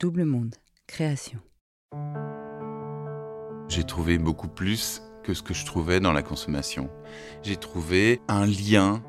[0.00, 0.54] Double Monde,
[0.86, 1.40] création.
[3.68, 6.88] J'ai trouvé beaucoup plus que ce que je trouvais dans la consommation.
[7.42, 9.02] J'ai trouvé un lien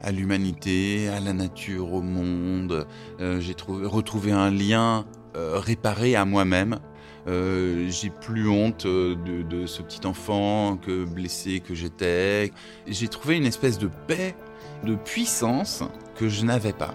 [0.00, 2.86] à l'humanité, à la nature, au monde.
[3.18, 6.78] Euh, j'ai retrouvé un lien euh, réparé à moi-même.
[7.26, 12.52] Euh, j'ai plus honte de, de, ce petit enfant que blessé que j'étais.
[12.86, 14.36] J'ai trouvé une espèce de paix,
[14.84, 15.82] de puissance
[16.14, 16.94] que je n'avais pas.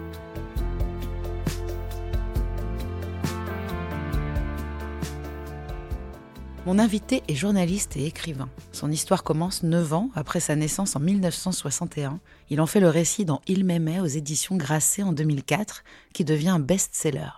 [6.67, 8.47] Mon invité est journaliste et écrivain.
[8.71, 12.19] Son histoire commence neuf ans après sa naissance en 1961.
[12.51, 15.83] Il en fait le récit dans Il m'aimait aux éditions Grasset en 2004,
[16.13, 17.31] qui devient un best-seller.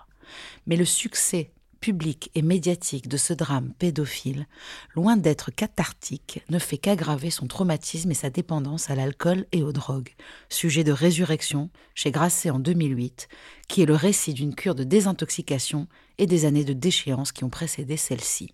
[0.67, 4.45] Mais le succès public et médiatique de ce drame pédophile,
[4.93, 9.71] loin d'être cathartique, ne fait qu'aggraver son traumatisme et sa dépendance à l'alcool et aux
[9.71, 10.15] drogues.
[10.49, 13.29] Sujet de résurrection chez Grasset en 2008,
[13.69, 17.49] qui est le récit d'une cure de désintoxication et des années de déchéance qui ont
[17.49, 18.53] précédé celle-ci.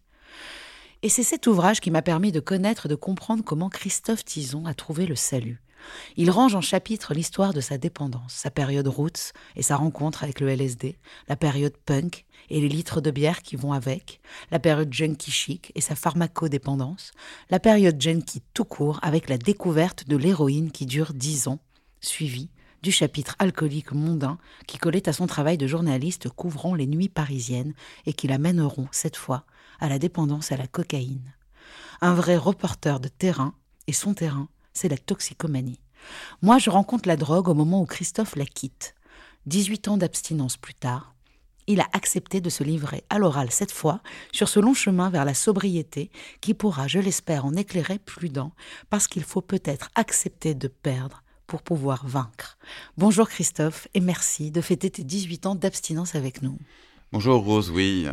[1.01, 4.65] Et c'est cet ouvrage qui m'a permis de connaître et de comprendre comment Christophe Tison
[4.65, 5.61] a trouvé le salut.
[6.17, 10.41] Il range en chapitres l'histoire de sa dépendance, sa période roots et sa rencontre avec
[10.41, 10.97] le LSD,
[11.29, 14.19] la période punk et les litres de bière qui vont avec,
[14.51, 17.11] la période junkie chic et sa pharmacodépendance,
[17.49, 21.59] la période junkie tout court avec la découverte de l'héroïne qui dure dix ans,
[22.01, 22.49] suivie
[22.81, 24.37] du chapitre alcoolique mondain
[24.67, 27.73] qui collait à son travail de journaliste couvrant les nuits parisiennes
[28.05, 29.45] et qui l'amèneront, cette fois,
[29.79, 31.33] à la dépendance à la cocaïne.
[32.01, 33.53] Un vrai reporter de terrain,
[33.87, 35.81] et son terrain, c'est la toxicomanie.
[36.41, 38.95] Moi, je rencontre la drogue au moment où Christophe la quitte.
[39.45, 41.13] 18 ans d'abstinence plus tard,
[41.67, 45.23] il a accepté de se livrer à l'oral cette fois sur ce long chemin vers
[45.23, 46.09] la sobriété
[46.41, 48.51] qui pourra, je l'espère, en éclairer plus d'un,
[48.89, 52.57] parce qu'il faut peut-être accepter de perdre pour pouvoir vaincre.
[52.97, 56.57] Bonjour Christophe et merci de fêter tes 18 ans d'abstinence avec nous.
[57.11, 58.07] Bonjour Rose, oui,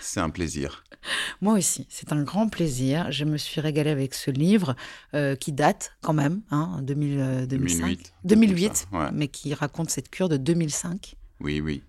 [0.00, 0.81] c'est un plaisir.
[1.40, 3.10] Moi aussi, c'est un grand plaisir.
[3.10, 4.76] Je me suis régalée avec ce livre
[5.14, 7.98] euh, qui date quand même, hein, 2000, 2005.
[8.24, 8.88] 2008.
[9.12, 11.14] mais qui raconte cette cure de 2005.
[11.40, 11.82] Oui, oui.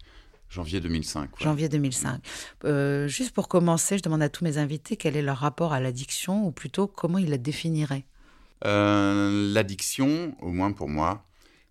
[0.49, 1.21] Janvier 2005.
[1.21, 1.27] ouais.
[1.39, 2.21] Janvier 2005.
[2.65, 5.79] Euh, juste pour commencer, je demande à tous mes invités quel est leur rapport à
[5.79, 8.05] l'addiction, ou plutôt comment ils la définiraient.
[8.65, 11.25] Euh, L'addiction, au moins pour moi,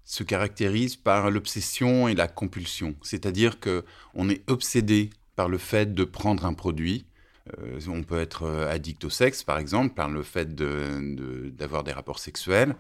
[0.05, 2.97] se caractérise par l'obsession et la compulsion.
[3.03, 3.85] C'est-à-dire que
[4.15, 7.07] on est obsédé par le fait de prendre un produit.
[7.59, 11.93] Euh, on peut être euh, addict au sexe, par exemple, par le fait d'avoir des
[11.93, 12.77] rapports sexuels.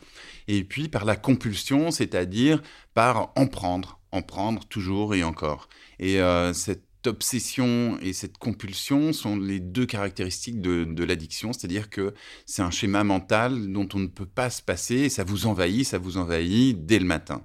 [0.48, 2.62] Et puis par la compulsion, c'est-à-dire
[2.94, 5.68] par en prendre, en prendre toujours et encore.
[5.98, 12.14] Et euh, cette obsession et cette compulsion sont les deux caractéristiques de, l'addiction, c'est-à-dire que
[12.46, 15.84] c'est un schéma mental dont on ne peut pas se passer et ça vous envahit,
[15.84, 17.44] ça vous envahit dès le matin.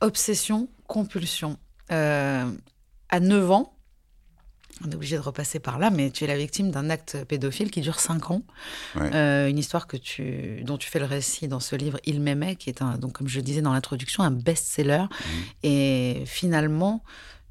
[0.00, 1.58] Obsession, compulsion.
[1.88, 3.77] À 9 ans,
[4.84, 7.70] on est obligé de repasser par là, mais tu es la victime d'un acte pédophile
[7.70, 8.42] qui dure 5 ans.
[8.94, 9.14] Ouais.
[9.14, 12.56] Euh, une histoire que tu, dont tu fais le récit dans ce livre Il m'aimait,
[12.56, 15.04] qui est, un, donc, comme je le disais dans l'introduction, un best-seller.
[15.62, 17.02] Et finalement,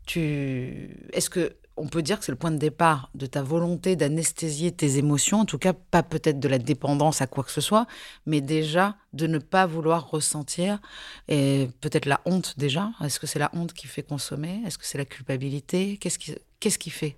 [0.06, 0.90] tu...
[1.14, 4.72] est-ce que on peut dire que c'est le point de départ de ta volonté d'anesthésier
[4.72, 7.88] tes émotions, en tout cas pas peut-être de la dépendance à quoi que ce soit,
[8.26, 10.80] mais déjà de ne pas vouloir ressentir,
[11.28, 12.92] et peut-être la honte déjà.
[13.04, 14.62] Est-ce que c'est la honte qui fait consommer?
[14.66, 15.98] Est-ce que c'est la culpabilité?
[15.98, 17.18] Qu'est-ce qui, qu'est-ce qui fait?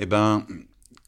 [0.00, 0.46] Eh ben,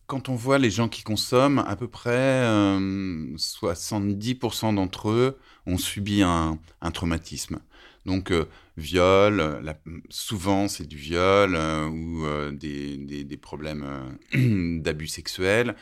[0.06, 5.78] quand on voit les gens qui consomment, à peu près euh, 70% d'entre eux ont
[5.78, 7.60] subi un, un traumatisme.
[8.04, 8.46] Donc, euh,
[8.76, 9.78] viol, euh, la-
[10.08, 13.84] souvent c'est du viol euh, ou euh, des, des- problèmes
[14.82, 15.74] d'abus sexuels.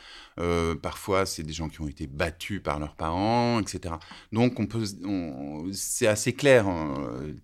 [0.81, 3.99] Parfois, c'est des gens qui ont été battus par leurs parents, etc.
[4.31, 4.83] Donc, on peut,
[5.71, 6.67] c'est assez clair.
[6.67, 6.95] hein.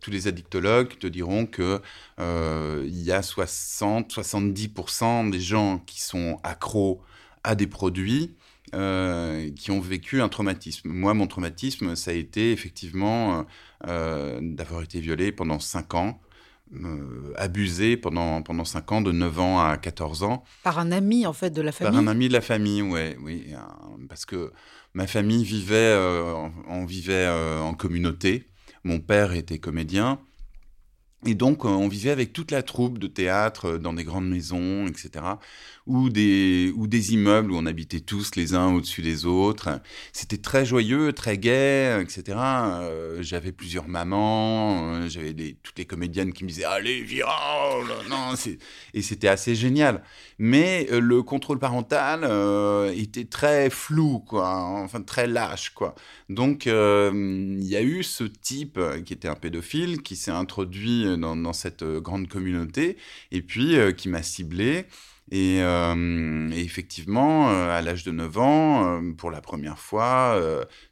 [0.01, 1.79] Tous les addictologues te diront que
[2.19, 7.01] il y a 60-70% des gens qui sont accros
[7.43, 8.35] à des produits
[8.75, 10.89] euh, qui ont vécu un traumatisme.
[10.89, 13.43] Moi, mon traumatisme, ça a été effectivement euh,
[13.87, 16.19] euh, d'avoir été violé pendant 5 ans,
[16.75, 20.43] euh, abusé pendant, pendant 5 ans, de 9 ans à 14 ans.
[20.63, 23.17] Par un ami en fait de la famille Par un ami de la famille, ouais,
[23.21, 23.47] oui,
[24.09, 24.51] parce que
[24.93, 25.95] ma famille vivait,
[26.67, 27.27] on- vivait
[27.61, 28.49] en communauté.
[28.83, 30.19] Mon père était comédien.
[31.25, 34.29] Et donc, euh, on vivait avec toute la troupe de théâtre euh, dans des grandes
[34.29, 35.25] maisons, etc.
[35.87, 39.81] Ou des, ou des immeubles où on habitait tous les uns au-dessus des autres.
[40.13, 42.37] C'était très joyeux, très gai, etc.
[42.37, 45.33] Euh, j'avais plusieurs mamans, j'avais
[45.63, 48.33] toutes les comédiennes qui me disaient Allez, viens oh non,
[48.93, 50.03] Et c'était assez génial.
[50.37, 52.25] Mais le contrôle parental
[52.93, 55.95] était très flou, quoi, enfin très lâche, quoi.
[56.29, 61.53] Donc il y a eu ce type qui était un pédophile qui s'est introduit dans,
[61.53, 62.97] cette euh, grande communauté
[63.31, 64.85] et puis euh, qui m'a ciblé.
[65.31, 70.39] Et, euh, effectivement, à l'âge de 9 ans, pour la première fois,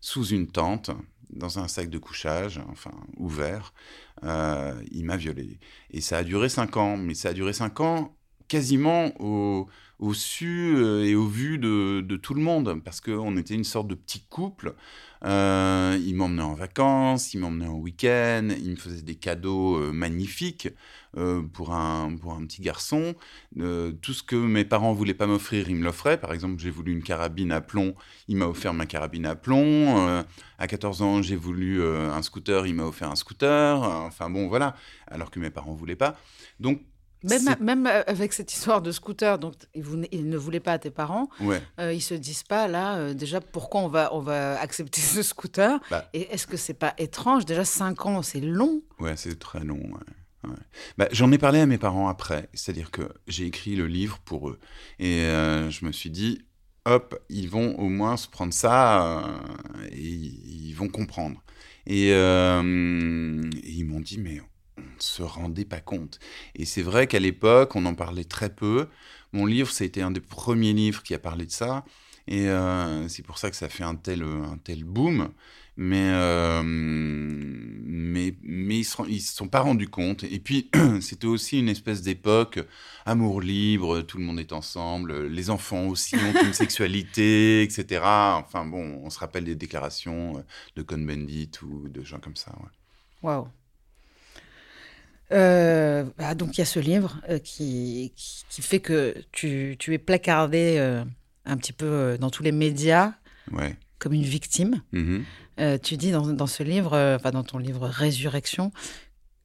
[0.01, 0.91] sous une tente,
[1.29, 3.73] dans un sac de couchage, enfin ouvert,
[4.21, 5.57] il m'a violé.
[5.91, 8.17] Et ça a duré 5 ans, mais ça a duré 5 ans
[8.49, 9.69] quasiment au,
[9.99, 13.95] au su et au vu de tout le monde, parce qu'on était une sorte de
[13.95, 14.75] petit couple.
[15.23, 19.91] Euh, il m'emmenait en vacances, il m'emmenait en week-end, il me faisait des cadeaux euh,
[19.91, 20.69] magnifiques
[21.17, 23.15] euh, pour, un, pour un petit garçon.
[23.55, 26.19] Tout ce que mes parents voulaient pas m'offrir, il me l'offrait.
[26.19, 27.95] Par exemple, j'ai voulu une carabine à plomb,
[28.27, 30.23] il m'a offert ma carabine à plomb.
[30.57, 33.81] À 14 ans, j'ai voulu un scooter, il m'a offert un scooter.
[33.81, 34.75] Enfin bon, voilà.
[35.07, 36.15] Alors que mes parents voulaient pas.
[36.59, 36.81] Donc,
[37.59, 41.29] Même, euh, avec cette histoire de scooter, donc ils, ne voulaient pas à tes parents,
[41.41, 41.61] ouais.
[41.79, 45.23] euh, ils se disent pas là euh, déjà pourquoi on va on va accepter ce
[45.23, 45.79] scooter?
[45.89, 46.09] Bah.
[46.13, 47.45] et est-ce que c'est pas étrange?
[47.45, 49.77] Déjà 5 ans c'est long Ouais, c'est très long.
[49.79, 50.49] ouais.
[50.49, 50.55] Ouais.
[50.97, 54.49] Bah, J'en ai parlé à mes parents après, c'est-à-dire que j'ai écrit le livre pour
[54.49, 54.59] eux.
[54.99, 56.45] Et euh, je me suis dit,
[56.85, 59.25] hop, ils vont au moins se prendre ça
[59.91, 61.41] et ils vont comprendre.
[61.87, 62.11] Et, et
[63.71, 64.39] ils m'ont dit, mais
[64.97, 66.19] ne se rendait pas compte.
[66.55, 68.87] Et c'est vrai qu'à l'époque, on en parlait très peu.
[69.33, 71.85] Mon livre, été un des premiers livres qui a parlé de ça.
[72.27, 75.29] Et euh, c'est pour ça que ça fait un tel, un tel boom.
[75.77, 80.23] Mais, euh, mais, mais ils ne se, sont pas rendus compte.
[80.23, 80.71] Et puis,
[81.01, 82.59] c'était aussi une espèce d'époque,
[83.05, 88.01] amour libre, tout le monde est ensemble, les enfants aussi ont une sexualité, etc.
[88.05, 90.45] Enfin bon, on se rappelle des déclarations
[90.77, 92.51] de Cohn-Bendit ou de gens comme ça.
[92.51, 92.69] ouais.
[93.21, 93.49] Waouh
[95.31, 99.75] Euh, bah, donc il y a ce livre euh, qui, qui, qui fait que tu,
[99.79, 101.03] tu es placardé euh,
[101.45, 103.13] un petit peu dans tous les médias
[103.51, 103.75] Ouais.
[103.99, 104.81] comme une victime.
[104.91, 105.23] Mhm.
[105.59, 108.71] Euh, tu dis dans, dans ce livre, enfin dans ton livre Résurrection,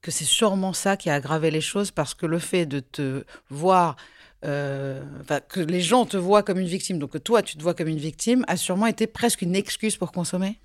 [0.03, 3.25] que c'est sûrement ça qui a aggravé les choses parce que le fait de te
[3.51, 3.97] voir,
[4.43, 7.89] que les gens te voient comme une victime, donc que toi tu te vois comme
[7.89, 10.59] une victime, a sûrement été presque une excuse pour consommer?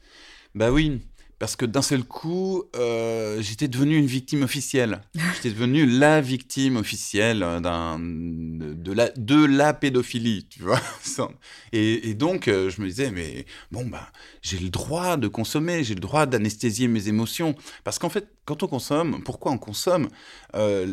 [0.56, 1.02] Bah oui,
[1.40, 5.02] parce que d'un seul coup, euh, j'étais devenu une victime officielle.
[5.36, 10.80] j'étais devenu la victime officielle d'un, de, la, de la pédophilie, tu vois.
[11.74, 14.12] Et, donc, euh, je me disais, mais bon, bah,
[14.42, 17.56] j'ai le droit de consommer, j'ai le droit d'anesthésier mes émotions.
[17.84, 20.08] Parce qu'en fait, quand on consomme, pourquoi on consomme
[20.56, 20.86] euh,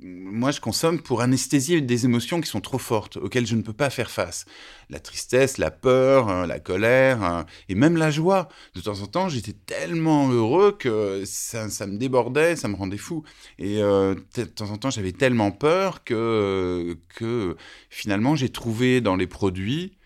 [0.00, 3.72] Moi, je consomme pour anesthésier des émotions qui sont trop fortes, auxquelles je ne peux
[3.72, 4.44] pas faire face.
[4.88, 8.48] La tristesse, la peur, hein, la colère, hein, et même la joie.
[8.76, 13.24] De temps en temps, j'étais tellement heureux que ça, me débordait, ça me rendait fou.
[13.58, 17.56] Et euh, de temps en temps, j'avais tellement peur que, que
[17.90, 19.96] finalement, j'ai trouvé dans les produits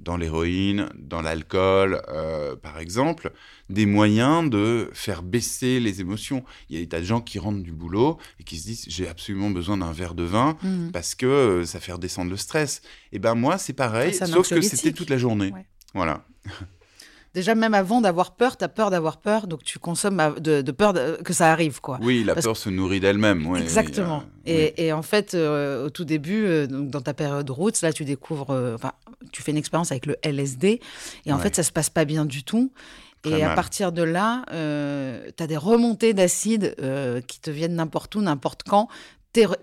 [0.00, 3.32] dans l'héroïne, dans l'alcool, euh, par exemple,
[3.68, 6.44] des moyens de faire baisser les émotions.
[6.68, 8.84] Il y a des tas de gens qui rentrent du boulot et qui se disent
[8.88, 10.90] j'ai absolument besoin d'un verre de vin mmh.
[10.92, 12.82] parce que euh, ça fait redescendre le stress.
[13.12, 15.52] Et eh ben moi c'est pareil, sauf que c'était toute la journée.
[15.94, 16.24] Voilà.
[17.32, 20.94] Déjà, même avant d'avoir peur, tu as peur d'avoir peur, donc tu consommes de, peur
[21.24, 21.80] que ça arrive.
[21.80, 21.98] quoi.
[22.02, 23.54] Oui, la peur se nourrit d'elle-même.
[23.56, 24.24] Exactement.
[24.46, 28.50] et, en fait, euh, au tout début, euh, dans ta période route, là, tu découvres,
[28.50, 28.92] euh, enfin,
[29.30, 30.80] tu fais une expérience avec le LSD,
[31.26, 32.72] et en fait, ça se passe pas bien du tout.
[33.24, 36.74] et à partir de là, tu as des remontées d'acide
[37.28, 38.88] qui te viennent n'importe où, n'importe quand,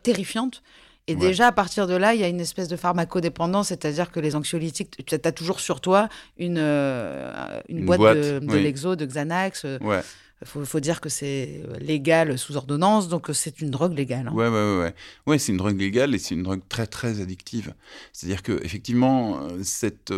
[0.04, 0.64] terrifiantes.
[1.08, 4.20] Et déjà, à partir de là, il y a une espèce de pharmacodépendance, c'est-à-dire que
[4.20, 9.06] les anxiolytiques, tu as toujours sur toi une, euh, une, boîte, de, de Lexo, de
[9.06, 9.64] Xanax.
[9.64, 10.02] Il euh,
[10.44, 14.28] faut, dire que c'est légal sous ordonnance, donc c'est une drogue légale.
[14.28, 14.34] Hein.
[14.34, 14.94] Ouais, ouais, ouais.
[15.26, 17.74] Ouais, c'est une drogue légale et c'est une drogue très, très addictive.
[18.12, 20.14] C'est-à-dire que effectivement, euh, cette,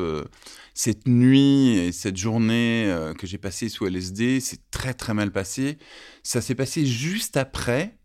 [0.74, 5.77] cette nuit et cette journée que j'ai passée sous LSD, c'est très, très mal passé.
[6.24, 7.99] Ça s'est passé juste après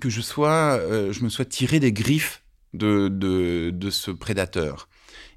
[0.00, 2.42] que je, sois, euh, je me sois tiré des griffes
[2.74, 4.88] de, de, de ce prédateur.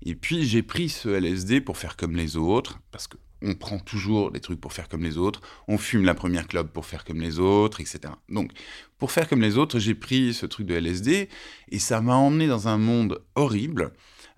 [0.06, 3.80] Et puis j'ai pris ce LSD pour faire comme les autres, parce que on prend
[3.80, 7.04] toujours des trucs pour faire comme les autres, on fume la première clope pour faire
[7.04, 8.14] comme les autres, etc.
[8.30, 8.52] Donc,
[8.98, 11.30] pour faire comme les autres, j'ai pris ce truc de LSD
[11.70, 13.92] et ça m'a emmené dans un monde horrible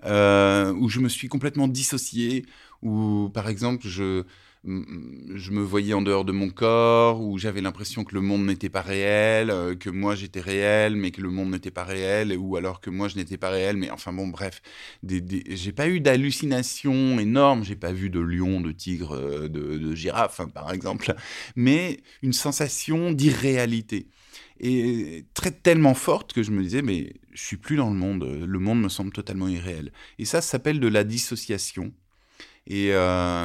[0.05, 2.45] euh, où je me suis complètement dissocié,
[2.81, 4.23] où par exemple je,
[4.67, 8.69] je me voyais en dehors de mon corps, où j'avais l'impression que le monde n'était
[8.69, 12.57] pas réel, euh, que moi j'étais réel, mais que le monde n'était pas réel, ou
[12.57, 14.61] alors que moi je n'étais pas réel, mais enfin bon, bref,
[15.07, 20.41] j'ai pas eu d'hallucination énorme, j'ai pas vu de lion, de tigre, euh, de, girafe,
[20.41, 21.15] hein, par exemple,
[21.55, 24.07] mais une sensation d'irréalité.
[24.59, 28.23] Et très tellement forte que je me disais, mais je suis plus dans le monde,
[28.23, 29.91] le monde me semble totalement irréel.
[30.19, 31.93] Et ça s'appelle de la dissociation.
[32.69, 32.91] Et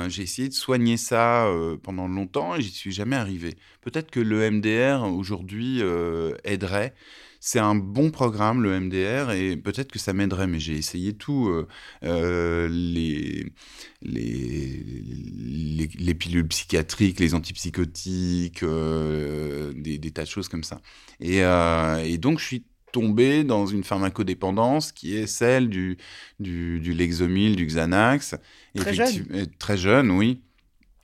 [0.09, 1.49] j'ai essayé de soigner ça
[1.83, 3.55] pendant longtemps et j'y suis jamais arrivé.
[3.81, 5.81] Peut-être que le MDR aujourd'hui
[6.45, 6.95] aiderait.
[7.45, 11.53] C'est un bon programme, le MDR, et peut-être que ça m'aiderait, mais j'ai essayé tout.
[12.03, 13.47] Les,
[14.03, 20.81] les, les, pilules psychiatriques, les antipsychotiques, des, des, tas de choses comme ça.
[21.21, 25.97] Et, et donc, je suis tombé dans une pharmacodépendance qui est celle du,
[26.39, 28.37] du, du Lexomil, du Xanax.
[28.77, 29.47] Très jeune.
[29.59, 30.41] Très jeune, oui,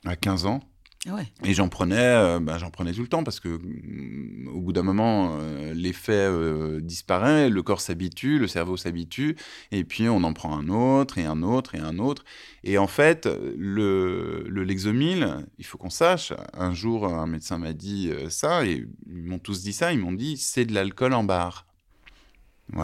[0.05, 0.61] à 15 ans.
[1.07, 1.31] Ah ouais.
[1.45, 4.73] Et j'en prenais, euh, bah, j'en prenais tout le temps parce que mm, au bout
[4.73, 9.37] d'un moment, euh, l'effet euh, disparaît, le corps s'habitue, le cerveau s'habitue,
[9.71, 12.25] et puis on en prend un autre et un autre et un autre.
[12.65, 17.71] Et en fait, le, le Lexomil, il faut qu'on sache, un jour un médecin m'a
[17.71, 21.23] dit ça, et ils m'ont tous dit ça, ils m'ont dit c'est de l'alcool en
[21.23, 21.68] barre.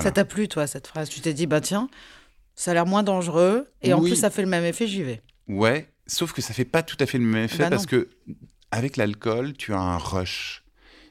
[0.01, 1.09] Ça t'a plu, toi, cette phrase?
[1.09, 1.89] Tu t'es dit, bah tiens,
[2.55, 5.21] ça a l'air moins dangereux, et en plus, ça fait le même effet, j'y vais.
[5.47, 8.09] Ouais, sauf que ça fait pas tout à fait le même effet, bah parce que
[8.71, 10.63] avec l'alcool, tu as un rush,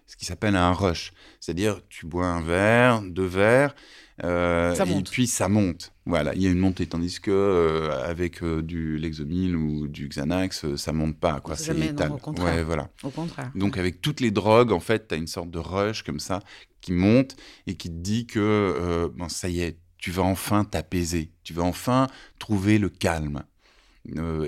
[0.06, 1.12] ce qui s'appelle un rush.
[1.40, 3.74] C'est-à-dire, tu bois un verre, deux verres,
[4.22, 5.92] euh, et puis ça monte.
[6.06, 10.08] Voilà, il y a une montée, tandis que euh, avec euh, du Lexomil ou du
[10.08, 11.56] Xanax, ça monte pas, quoi.
[11.56, 12.12] C'est étal.
[12.12, 12.56] Au contraire.
[12.56, 12.90] Ouais, voilà.
[13.02, 13.50] Au contraire.
[13.54, 16.40] Donc avec toutes les drogues, en fait, tu as une sorte de rush comme ça
[16.84, 17.34] qui monte
[17.66, 21.62] et qui te dit que bon, ça y est, tu vas enfin t'apaiser, tu vas
[21.62, 23.42] enfin trouver le calme.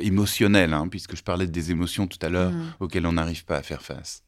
[0.02, 2.74] émotionnel, hein, puisque je parlais des émotions tout à l'heure mmh.
[2.80, 4.22] auxquelles on n'arrive pas à faire face.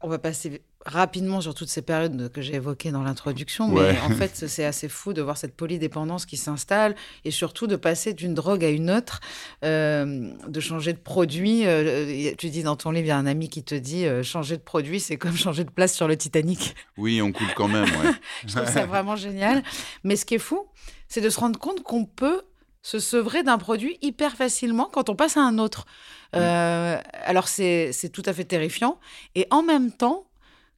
[0.00, 4.10] On va passer rapidement sur toutes ces périodes que j'ai évoquées dans l'introduction, mais en
[4.10, 8.34] fait, c'est assez fou de voir cette polydépendance qui s'installe et surtout de passer d'une
[8.34, 9.20] drogue à une autre,
[9.64, 11.66] euh, de changer de produit.
[11.66, 14.22] Euh, tu dis dans ton livre, il y a un ami qui te dit euh,
[14.22, 16.74] changer de produit, c'est comme changer de place sur le Titanic.
[16.96, 17.84] Oui, on coule quand même.
[17.84, 18.12] Ouais.
[18.46, 19.62] Je trouve ça vraiment génial.
[20.04, 20.66] Mais ce qui est fou,
[21.08, 22.42] c'est de se rendre compte qu'on peut
[22.80, 25.84] se sevrer d'un produit hyper facilement quand on passe à un autre.
[26.32, 28.98] alors c'est tout à fait terrifiant.
[29.34, 30.27] Et en même temps,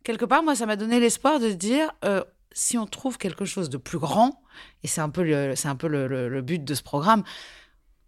[0.04, 3.70] quelque part, moi, ça m'a donné l'espoir de dire, euh, si on trouve quelque chose
[3.70, 4.42] de plus grand,
[4.82, 7.22] et c'est un peu le, c'est un peu le, but de ce programme,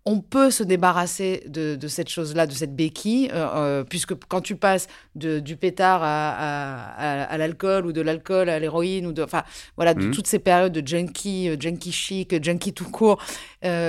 [0.04, 4.56] on peut se débarrasser de, cette chose-là, de cette béquille, euh, euh, puisque quand tu
[4.56, 9.44] passes du pétard à, l'alcool ou de l'alcool à l'héroïne ou de, enfin
[9.76, 10.10] voilà, de mmh.
[10.10, 13.22] toutes ces périodes de junkie, euh, junkie chic, junkie tout court,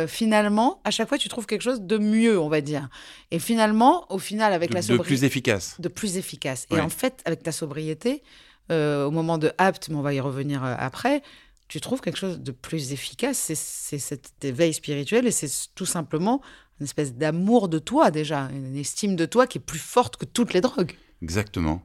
[0.08, 2.90] finalement, à chaque fois, tu trouves quelque chose de mieux, on va dire.
[3.32, 6.68] Et finalement, au final, avec la sobriété, de plus efficace, de plus efficace.
[6.72, 8.22] Et en fait, avec ta sobriété,
[8.70, 11.24] au moment de apte, mais on va y revenir après,
[11.68, 13.38] tu trouves quelque chose de plus efficace.
[13.38, 16.42] C'est cette éveil spirituel et c'est tout simplement
[16.80, 20.26] une espèce d'amour de toi déjà, une estime de toi qui est plus forte que
[20.26, 20.98] toutes les drogues.
[21.22, 21.84] Exactement.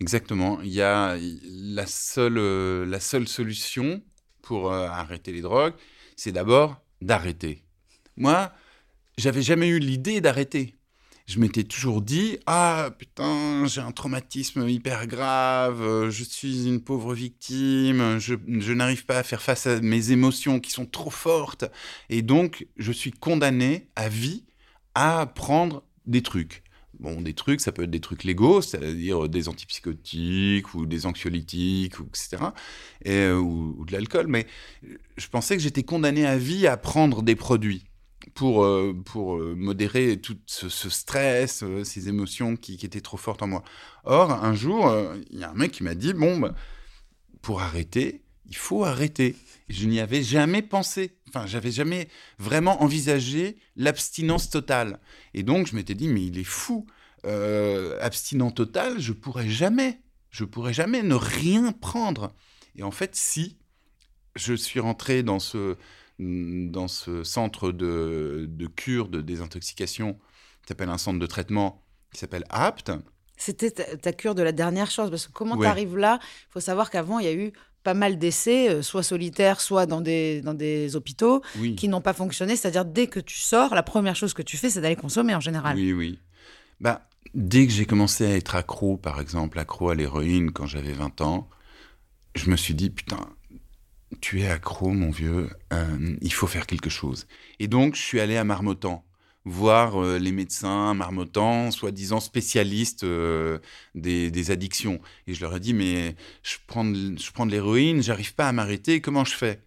[0.00, 0.60] Exactement.
[0.62, 4.02] Il y a la seule, euh, la seule solution
[4.42, 5.74] pour euh, arrêter les drogues,
[6.16, 7.64] c'est d'abord d'arrêter.
[8.16, 8.52] Moi,
[9.18, 10.74] j'avais jamais eu l'idée d'arrêter
[11.30, 16.80] je m'étais toujours dit ah putain j'ai un traumatisme hyper grave euh, je suis une
[16.80, 21.64] pauvre victime je, n'arrive pas à faire face à mes émotions qui sont trop fortes
[22.08, 24.44] et donc je suis condamné à vie
[24.96, 26.64] à prendre des trucs
[26.98, 31.98] Bon, des trucs, ça peut être des trucs légaux, c'est-à-dire des antipsychotiques ou des anxiolytiques,
[31.98, 32.44] ou etc.,
[33.06, 34.46] et, ou, ou de l'alcool, mais
[35.16, 37.84] je pensais que j'étais condamné à vie à prendre des produits
[38.34, 43.42] pour, euh, pour euh, modérer tout ce, stress, euh, ces émotions qui, étaient trop fortes
[43.42, 43.62] en moi.
[44.04, 44.92] Or, un jour,
[45.30, 46.54] il y a un mec qui m'a dit, bon, bah,
[47.42, 49.36] pour arrêter, il faut arrêter.
[49.68, 51.18] je n'y avais jamais pensé.
[51.28, 52.08] Enfin, j'avais jamais
[52.38, 55.00] vraiment envisagé l'abstinence totale.
[55.34, 56.86] Et donc, je m'étais dit, mais il est fou.
[58.00, 60.00] abstinent total, je pourrais jamais.
[60.30, 62.32] Je pourrais jamais ne rien prendre.
[62.76, 63.58] Et en fait, si
[64.36, 65.76] je suis rentré dans ce,
[66.20, 70.14] dans ce centre de, de cure, de désintoxication,
[70.62, 72.92] qui s'appelle un centre de traitement qui s'appelle APT.
[73.36, 76.18] C'était ta, cure de la dernière chose, parce que comment tu arrives là?
[76.22, 79.86] Il faut savoir qu'avant, il y a eu pas mal d'essais, euh, soit solitaires, soit
[79.86, 81.40] dans des, dans des hôpitaux,
[81.76, 82.54] qui n'ont pas fonctionné.
[82.54, 85.40] C'est-à-dire, dès que tu sors, la première chose que tu fais, c'est d'aller consommer en
[85.40, 85.76] général.
[85.76, 86.18] Oui, oui.
[86.80, 90.92] Bah, dès que j'ai commencé à être accro, par exemple, accro à l'héroïne quand j'avais
[90.92, 91.48] 20 ans,
[92.34, 93.20] je me suis dit, putain,
[94.20, 97.26] tu es accro, mon vieux, euh, il faut faire quelque chose.
[97.58, 99.04] Et donc, je suis allé à Marmottan
[99.46, 103.58] voir euh, les médecins Marmottan, soi-disant spécialistes euh,
[103.94, 105.00] des, addictions.
[105.26, 108.48] Et je leur ai dit, mais je prends de, je prends de l'héroïne, j'arrive pas
[108.48, 109.62] à m'arrêter, comment je fais?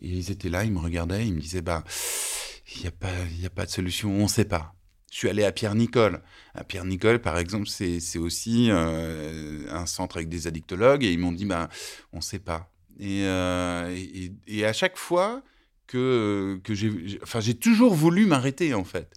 [0.00, 1.84] Et ils étaient là, ils me regardaient, ils me disaient, bah,
[2.74, 4.74] il n'y a, pas, a pas de solution, on ne sait pas.
[5.12, 6.22] Je suis allé à Pierre-Nicole.
[6.54, 11.44] À Pierre-Nicole, par exemple, c'est aussi un centre avec des addictologues, et ils m'ont dit,
[11.44, 11.68] bah,
[12.14, 12.71] on ne sait pas.
[13.00, 15.42] Euh, et, et, à chaque fois
[15.86, 17.18] que, que j'ai...
[17.22, 19.14] Enfin, j'ai toujours voulu m'arrêter, en fait,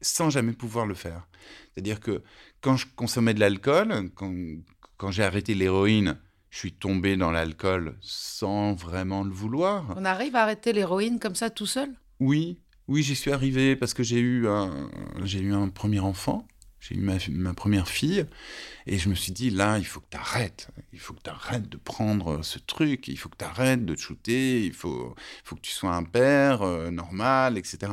[0.00, 1.26] sans jamais pouvoir le faire.
[1.72, 2.22] C'est-à-dire que
[2.60, 4.34] quand je consommais de l'alcool, quand,
[4.96, 6.18] quand j'ai arrêté l'héroïne,
[6.50, 9.94] je suis tombé dans l'alcool sans vraiment le vouloir.
[9.96, 11.90] On arrive à arrêter l'héroïne comme ça tout seul?
[12.18, 14.88] Oui, oui, j'y suis arrivé parce que j'ai eu un,
[15.24, 16.46] j'ai eu un premier enfant
[16.88, 18.26] j'ai eu ma, première fille
[18.86, 20.68] et je me suis dit, là, il faut que tu arrêtes.
[20.92, 23.08] Il faut que tu arrêtes de prendre ce truc.
[23.08, 24.64] Il faut que tu arrêtes de te shooter.
[24.64, 27.92] Il faut, faut que tu sois un père euh, normal, etc.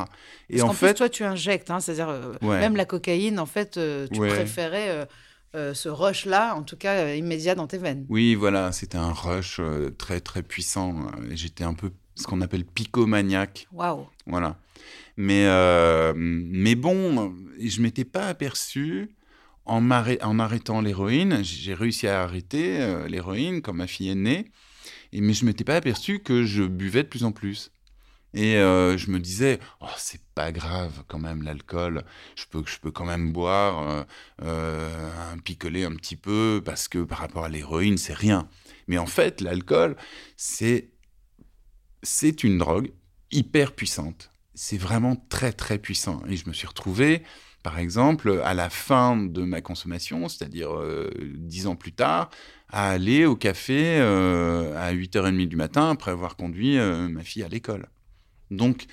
[0.50, 1.72] Et Parce en fait, plus, toi, tu injectes.
[1.72, 5.08] Hein, C'est-à-dire, euh, même la cocaïne, en fait, euh, tu préférais
[5.54, 8.06] ce rush-là, en tout cas immédiat dans tes veines.
[8.10, 8.72] Oui, voilà.
[8.72, 9.62] C'était un rush
[9.98, 11.08] très, très puissant.
[11.32, 13.68] J'étais un peu ce qu'on appelle picomaniaque.
[13.72, 14.08] Waouh.
[14.28, 14.58] Voilà.
[15.18, 19.16] Mais, euh, mais bon, je m'étais pas aperçu
[19.66, 21.44] en, arrêtant l'héroïne.
[21.44, 24.46] J'ai réussi à arrêter euh, l'héroïne quand ma fille est née.
[25.12, 27.72] Et, mais je m'étais pas aperçu que je buvais de plus en plus.
[28.36, 32.04] Et euh, je me disais, oh, c'est pas grave quand même l'alcool.
[32.36, 34.08] Je peux, je peux quand même boire,
[34.40, 38.50] un picoler un petit peu parce que par rapport à l'héroïne, c'est rien.
[38.88, 39.96] Mais en fait, l'alcool,
[40.36, 40.90] c'est
[42.44, 42.92] une drogue
[43.32, 46.22] hyper puissante c'est vraiment très très puissant.
[46.28, 47.24] Et je me suis retrouvé,
[47.64, 52.30] par exemple, à la fin de ma consommation, c'est-à-dire euh, dix ans plus tard,
[52.70, 57.44] à aller au café euh, à 8h30 du matin après avoir conduit euh, ma fille
[57.44, 57.88] à l'école.
[58.52, 58.86] Donc,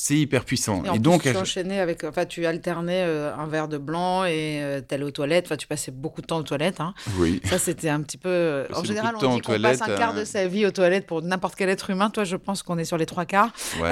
[0.00, 0.84] c'est hyper puissant.
[0.94, 4.80] Et, donc, tu enchaînais avec, enfin, tu alternais euh, un verre de blanc et euh,
[4.86, 5.46] tu allais aux toilettes.
[5.46, 6.80] Enfin, tu passais beaucoup de temps aux toilettes.
[6.80, 6.94] Hein.
[7.16, 7.40] Oui.
[7.44, 8.28] Ça, c'était un petit peu.
[8.28, 11.20] Euh, en général, on dit qu'on passe un quart de sa vie aux toilettes pour
[11.22, 12.10] n'importe quel être humain.
[12.10, 13.52] Toi, je pense qu'on est sur les trois quarts.
[13.80, 13.90] Ouais.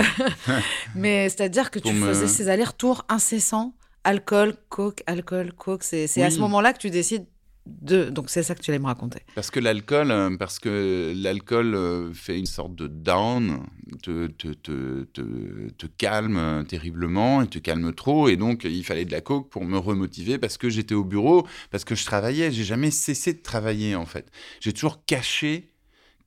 [0.95, 5.83] Mais c'est-à-dire que tu faisais ces allers-retours incessants alcool, coke, alcool, coke.
[5.83, 7.27] C'est à ce moment-là que tu décides
[7.67, 9.21] donc c'est ça que tu allais me raconter.
[9.35, 13.65] Parce que l'alcool, euh, parce que l'alcool euh, fait une sorte de down,
[14.03, 18.29] te, te, te, te, calme euh, terriblement et te calme trop.
[18.29, 21.47] Et donc il fallait de la coke pour me remotiver parce que j'étais au bureau,
[21.71, 22.53] parce que je travaillais.
[22.53, 24.31] J'ai jamais cessé de travailler en fait.
[24.61, 25.71] J'ai toujours caché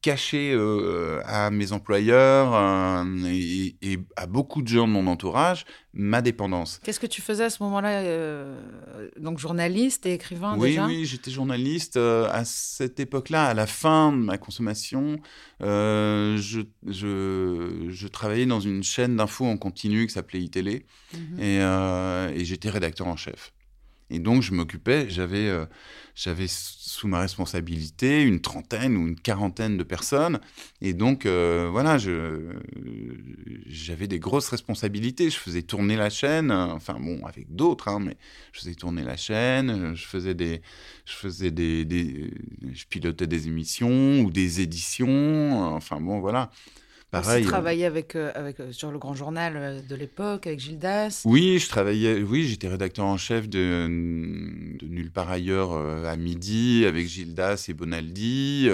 [0.02, 5.66] caché euh, à mes employeurs euh, et, et, à beaucoup de gens de mon entourage
[5.92, 6.80] ma dépendance.
[6.84, 8.04] Qu'est-ce que tu faisais à ce moment-là
[9.18, 10.86] Donc journaliste et écrivain oui, déjà?
[10.86, 11.98] Oui, j'étais journaliste.
[11.98, 15.20] à cette époque-là, à la fin de ma consommation,
[15.60, 21.58] je, je, je, travaillais dans une chaîne d'infos en continu qui s'appelait iTélé mmh et,
[22.40, 23.52] et j'étais rédacteur en chef.
[24.12, 25.66] Et donc, je m'occupais, j'avais, euh,
[26.48, 30.40] sous ma responsabilité une trentaine ou une quarantaine de personnes.
[30.82, 31.98] Et donc, euh, voilà,
[33.68, 35.30] j'avais des grosses responsabilités.
[35.30, 38.18] Je faisais tourner la chaîne, enfin, bon, avec d'autres, hein, mais
[38.52, 40.62] je faisais tourner la chaîne, je faisais des,
[41.06, 42.32] je faisais des
[42.74, 46.50] je pilotais des émissions ou des éditions, enfin, bon, voilà.
[47.12, 47.42] Pareil.
[47.42, 51.24] Tu euh, travaillais avec, euh, avec, euh, sur le Grand Journal de l'époque, avec Gildas
[51.26, 53.88] Oui, je travaillais, oui, j'étais rédacteur en chef de,
[54.80, 58.70] de Nulle part ailleurs à midi avec Gildas et Bonaldi.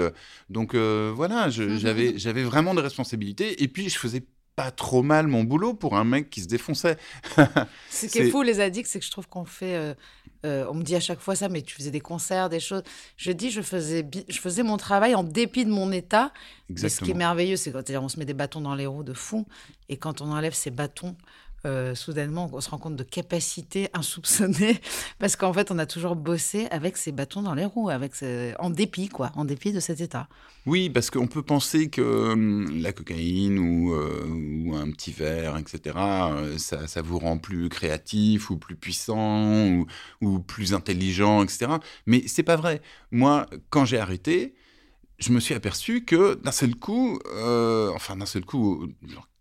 [0.50, 3.62] donc voilà, j'avais j'avais vraiment des responsabilités.
[3.62, 4.22] Et puis, je faisais
[4.56, 6.96] pas trop mal mon boulot pour un mec qui se défonçait.
[7.90, 9.94] Ce qui est, fou, les addicts, c'est que je trouve qu'on fait
[10.46, 12.82] euh, on me dit à chaque fois ça, mais tu faisais des concerts, des choses.
[13.16, 16.32] Je dis, je faisais, je faisais mon travail en dépit de mon état.
[16.76, 19.14] ce qui est merveilleux, c'est quand on se met des bâtons dans les roues de
[19.14, 19.46] fou.
[19.88, 21.16] Et quand on enlève ces bâtons,
[21.66, 24.80] euh, soudainement, on se rend compte de capacités insoupçonnées
[25.18, 28.12] parce qu'en fait, on a toujours bossé avec ces bâtons dans les roues, avec
[28.58, 30.28] en dépit, quoi, en dépit de cet état.
[30.64, 35.56] Oui, parce qu'on peut penser que hum, la cocaïne ou, euh, ou, un petit verre,
[35.58, 39.86] etc., euh, ça, ça, vous rend plus créatif ou plus puissant ou,
[40.20, 41.72] ou plus intelligent, etc.
[42.06, 42.80] Mais c'est pas vrai.
[43.10, 44.54] Moi, quand j'ai arrêté,
[45.18, 47.18] je me suis aperçu que d'un seul coup,
[47.94, 48.88] enfin d'un seul coup,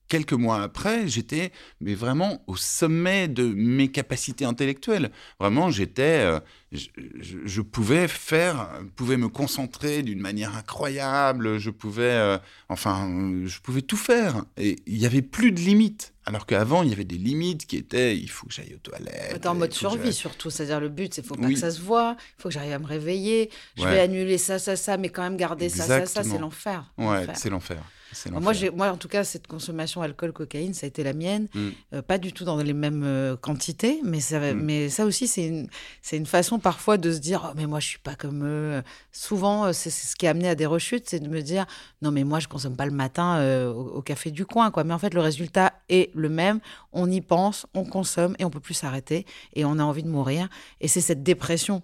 [0.08, 5.12] quelques mois après, j'étais mais vraiment au sommet de mes capacités intellectuelles.
[5.40, 6.40] Vraiment, j'étais, euh,
[6.72, 11.58] je, pouvais faire, pouvais me concentrer d'une manière incroyable.
[11.58, 12.38] Je pouvais, euh,
[12.70, 13.10] enfin,
[13.46, 14.46] je pouvais tout faire.
[14.58, 16.14] Et il n'y avait plus de limites.
[16.28, 19.40] Alors qu'avant, il y avait des limites qui étaient, il faut que j'aille aux toilettes.
[19.40, 22.18] T'es en mode survie surtout, c'est-à-dire le but, c'est faut pas que ça se voit,
[22.20, 25.22] il faut que j'arrive à me réveiller, je vais annuler ça, ça, ça, mais quand
[25.22, 26.92] même garder ça, ça, ça, c'est l'enfer.
[26.98, 27.84] Ouais, c'est l'enfer.
[28.32, 31.48] Moi, moi, en tout cas, cette consommation alcool-cocaïne, ça a été la mienne.
[31.54, 31.70] Mm.
[31.94, 34.60] Euh, pas du tout dans les mêmes euh, quantités, mais ça, mm.
[34.60, 35.68] mais ça aussi, c'est une,
[36.12, 38.82] une façon parfois de se dire, oh, mais moi, je suis pas comme eux.
[39.12, 41.66] Souvent, euh, c'est, ce qui a amené à des rechutes, c'est de me dire,
[42.02, 44.84] non, mais moi, je consomme pas le matin au, café du coin, quoi.
[44.84, 46.60] Mais en fait, le résultat est le même.
[46.94, 50.10] On y pense, on consomme et on peut plus s'arrêter et on a envie de
[50.10, 50.48] mourir.
[50.82, 51.82] Et c'est cette dépression.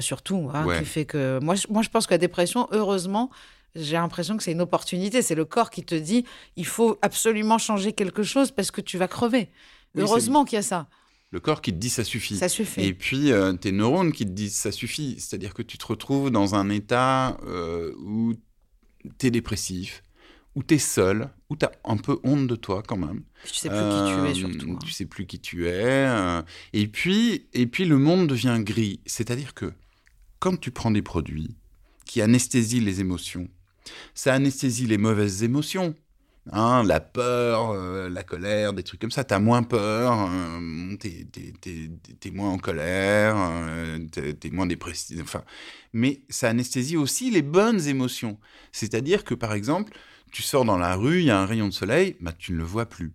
[0.00, 3.30] surtout, hein, qui fait que moi, moi je pense que la dépression, heureusement,
[3.76, 5.22] j'ai l'impression que c'est une opportunité.
[5.22, 6.24] C'est le corps qui te dit
[6.56, 9.50] il faut absolument changer quelque chose parce que tu vas crever.
[9.96, 10.88] Heureusement qu'il y a ça.
[11.30, 12.36] Le corps qui te dit ça suffit.
[12.36, 12.82] Ça suffit.
[12.82, 15.16] Et puis euh, tes neurones qui te disent ça suffit.
[15.18, 18.34] C'est-à-dire que tu te retrouves dans un état euh, où
[19.18, 20.02] tu es dépressif,
[20.54, 23.22] où tu es seul, où tu as un peu honte de toi quand même.
[23.44, 24.72] Tu sais plus qui tu es euh, surtout.
[24.72, 24.78] Hein.
[24.84, 26.08] Tu sais plus qui tu es.
[26.72, 29.00] et, puis, et puis le monde devient gris.
[29.04, 29.72] C'est-à-dire que
[30.38, 31.56] quand tu prends des produits
[32.04, 33.48] qui anesthésient les émotions,
[34.14, 35.94] ça anesthésie les mauvaises émotions.
[36.52, 39.24] Hein, la peur, euh, la colère, des trucs comme ça.
[39.24, 45.20] T'as moins peur, euh, t'es, moins en colère, euh, t'es, moins dépressif.
[45.22, 45.42] Enfin,
[45.92, 48.38] mais ça anesthésie aussi les bonnes émotions.
[48.70, 49.92] C'est-à-dire que, par exemple,
[50.30, 52.58] tu sors dans la rue, il y a un rayon de soleil, bah, tu ne
[52.58, 53.12] le vois plus.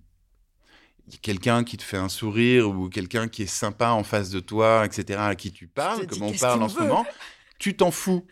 [1.07, 4.03] Il y a quelqu'un qui te fait un sourire ou quelqu'un qui est sympa en
[4.03, 7.05] face de toi, etc., à qui tu parles, comme on parle en ce moment,
[7.59, 8.25] tu t'en fous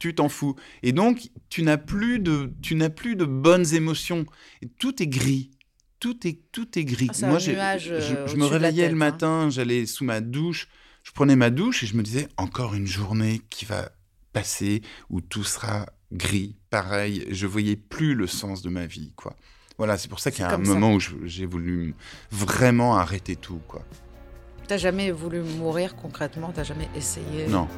[0.00, 0.56] tu t'en fous.
[0.82, 4.26] Et donc, tu n'as plus de, tu n'as plus de bonnes émotions.
[4.62, 5.52] Et tout est gris.
[6.00, 7.10] Tout est, tout est gris.
[7.22, 8.96] Ah, Moi, je, je, me réveillais le hein.
[8.96, 10.68] matin, j'allais sous ma douche,
[11.04, 13.92] je prenais ma douche et je me disais encore une journée qui va
[14.32, 17.26] passer où tout sera gris, pareil.
[17.30, 19.36] Je voyais plus le sens de ma vie, quoi.
[19.76, 21.94] Voilà, c'est pour ça qu'il y a un moment où j'ai voulu
[22.30, 23.84] vraiment arrêter tout, quoi.
[24.66, 26.52] T'as jamais voulu mourir concrètement?
[26.54, 27.46] T'as jamais essayé?
[27.48, 27.68] Non.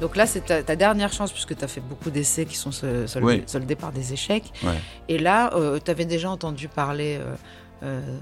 [0.00, 3.76] Donc là, c'est ta, dernière chance, puisque tu as fait beaucoup d'essais qui sont soldés,
[3.78, 4.52] par des échecs.
[5.08, 7.34] Et là, euh, tu avais déjà entendu parler euh,
[7.82, 8.18] euh,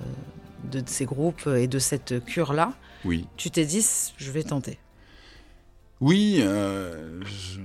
[0.65, 2.73] de, ces groupes et de cette cure-là.
[3.05, 3.27] Oui.
[3.37, 3.87] Tu t'es dit,
[4.17, 4.79] je vais tenter.
[6.01, 7.61] Oui, je,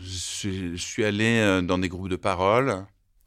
[0.00, 2.86] je, suis allé dans des groupes de parole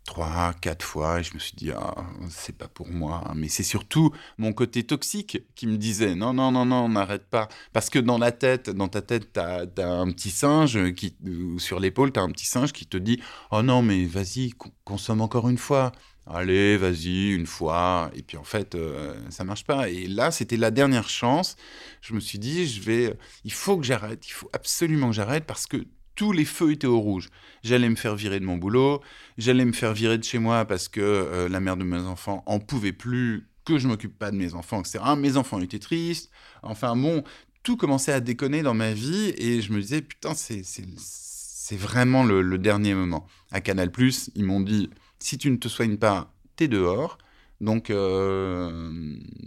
[0.10, 1.93] trois, quatre fois, et je me suis dit, ah,
[2.30, 3.32] c'est pas pour moi.
[3.36, 7.48] Mais c'est surtout mon côté toxique qui me disait, non, non, non, non, n'arrête pas.
[7.74, 11.15] Parce que dans la tête, dans ta tête, t'as as un petit singe qui,
[11.60, 15.48] sur l'épaule, t'as un petit singe qui te dit, oh non, mais vas-y, consomme encore
[15.48, 15.91] une fois.
[16.26, 18.10] allez, vas-y, une fois.
[18.15, 19.89] Et puis en fait, euh, ça marche pas.
[19.89, 21.56] Et là, c'était la dernière chance.
[22.02, 24.28] Je me suis dit, je vais, il faut que j'arrête.
[24.28, 25.86] Il faut absolument que j'arrête parce que
[26.19, 27.29] tous les feux étaient au rouge.
[27.63, 29.01] J'allais me faire virer de mon boulot,
[29.38, 32.43] j'allais me faire virer de chez moi parce que euh, la mère de mes enfants
[32.45, 34.99] en pouvait plus que je m'occupe pas de mes enfants, etc.
[35.17, 36.29] Mes enfants étaient tristes.
[36.62, 37.23] Enfin bon,
[37.63, 42.58] tout commençait à déconner dans ma vie et je me disais, putain, c'est vraiment le,
[42.58, 43.25] dernier moment.
[43.49, 43.89] À Canal+,
[44.36, 47.17] ils m'ont dit, si tu ne te soignes pas, t'es dehors.
[47.62, 48.91] Donc, euh,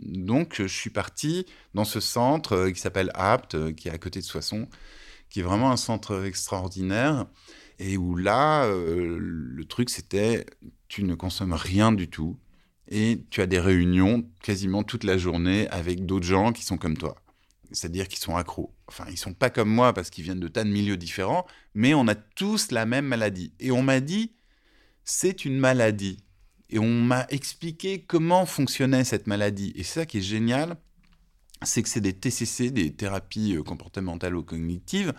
[0.07, 4.21] donc, je suis parti dans ce centre euh, qui s'appelle APT, qui est à côté
[4.21, 4.69] de Soissons,
[5.33, 7.27] qui est vraiment un centre extraordinaire.
[7.79, 10.47] Et où là, le truc, c'était,
[10.89, 12.39] tu ne consommes rien du tout.
[12.89, 16.99] Et tu as des réunions quasiment toute la journée avec d'autres gens qui sont comme
[16.99, 17.17] toi.
[17.71, 18.75] C'est-à-dire qu'ils sont accros.
[18.89, 21.95] Enfin, ils sont pas comme moi parce qu'ils viennent de tas de milieux différents, mais
[21.95, 23.55] on a tous la même maladie.
[23.59, 24.35] Et on m'a dit,
[25.05, 26.19] c'est une maladie.
[26.69, 29.73] Et on m'a expliqué comment fonctionnait cette maladie.
[29.77, 30.77] Et ça qui est génial,
[31.65, 35.13] c'est que c'est des TCC, des thérapies euh, comportementales ou cognitives,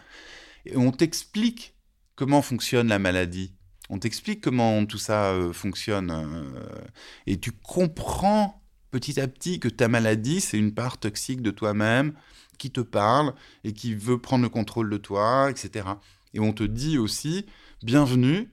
[0.65, 1.75] et on t'explique
[2.15, 3.53] comment fonctionne la maladie.
[3.89, 6.11] On t'explique comment tout ça euh, fonctionne.
[6.11, 6.81] Euh,
[7.27, 12.13] et tu comprends petit à petit que ta maladie, c'est une part toxique de toi-même
[12.57, 15.85] qui te parle et qui veut prendre le contrôle de toi, etc.
[16.33, 17.45] Et on te dit aussi,
[17.81, 18.49] bienvenue,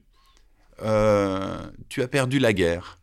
[0.79, 3.00] tu as perdu la guerre.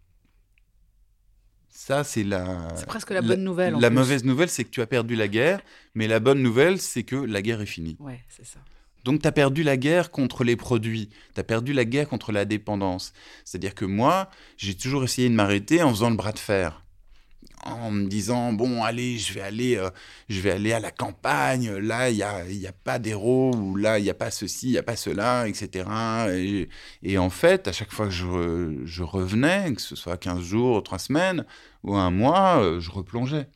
[1.87, 2.67] Ça, c'est la.
[2.75, 3.75] C'est presque la bonne nouvelle.
[3.79, 5.61] La, mauvaise nouvelle, c'est que tu as perdu la guerre,
[5.95, 7.95] mais la bonne nouvelle, c'est que la guerre est finie.
[8.01, 8.59] Ouais, c'est ça.
[9.05, 12.33] Donc, tu as perdu la guerre contre les produits, tu as perdu la guerre contre
[12.33, 13.13] la dépendance.
[13.45, 16.83] C'est-à-dire que moi, j'ai toujours essayé de m'arrêter en faisant le bras de fer
[17.63, 19.89] en me disant bon allez je vais aller euh,
[20.29, 23.75] je vais aller à la campagne là il y a, y a pas d'héros ou
[23.75, 26.67] là il n'y a pas ceci il n'y a pas cela etc
[27.03, 30.83] et, en fait à chaque fois que je, je, revenais que ce soit 15 jours
[30.83, 31.45] 3 semaines
[31.83, 33.47] ou un mois euh, je replongeais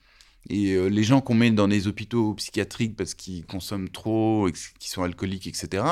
[0.49, 4.89] et euh, les gens qu'on met dans les hôpitaux psychiatriques parce qu'ils consomment trop, qu'ils
[4.89, 5.83] sont alcooliques, etc.,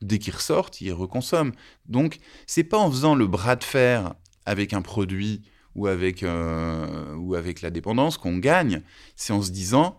[0.00, 1.52] dès qu'ils ressortent, ils reconsomment.
[1.86, 5.42] Donc, c'est pas en faisant le bras de fer avec un produit
[5.74, 8.82] ou avec, euh, ou avec la dépendance qu'on gagne,
[9.16, 9.98] c'est en se disant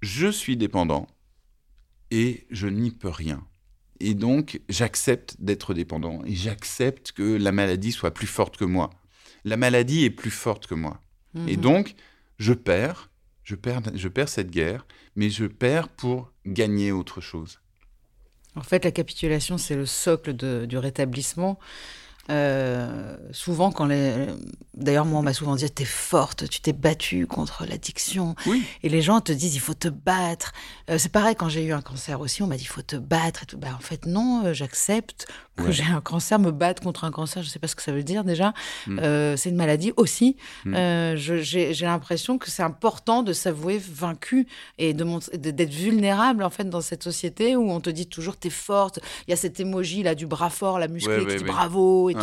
[0.00, 1.06] je suis dépendant
[2.10, 3.44] et je n'y peux rien.
[4.00, 8.90] Et donc j'accepte d'être dépendant et j'accepte que la maladie soit plus forte que moi.
[9.44, 11.00] La maladie est plus forte que moi.
[11.46, 11.62] Et mhm.
[11.62, 11.94] donc
[12.38, 13.10] je perds,
[13.44, 17.60] je perds, je perds cette guerre, mais je perds pour gagner autre chose.
[18.54, 21.58] En fait, la capitulation, c'est le socle du rétablissement.
[22.30, 24.26] Euh, souvent, quand les.
[24.74, 28.34] D'ailleurs, moi, on m'a souvent dit T'es forte, tu t'es battue contre l'addiction.
[28.82, 30.52] Et les gens te disent Il faut te battre.
[30.90, 32.96] Euh, c'est pareil, quand j'ai eu un cancer aussi, on m'a dit Il faut te
[32.96, 33.42] battre.
[33.42, 33.58] Et tout.
[33.58, 36.38] Bah, en fait, non, euh, j'accepte que j'ai un cancer.
[36.38, 38.52] Me battre contre un cancer, je ne sais pas ce que ça veut dire déjà.
[38.86, 39.36] Mm.
[39.36, 40.36] c'est une maladie aussi.
[40.64, 41.16] Mm.
[41.16, 44.46] j'ai l'impression que c'est important de s'avouer vaincu
[44.78, 49.00] et d'être vulnérable, en fait, dans cette société où on te dit toujours T'es forte.
[49.26, 52.10] Il y a cet émoji là du bras fort, la musclée qui dit bravo.
[52.10, 52.17] Et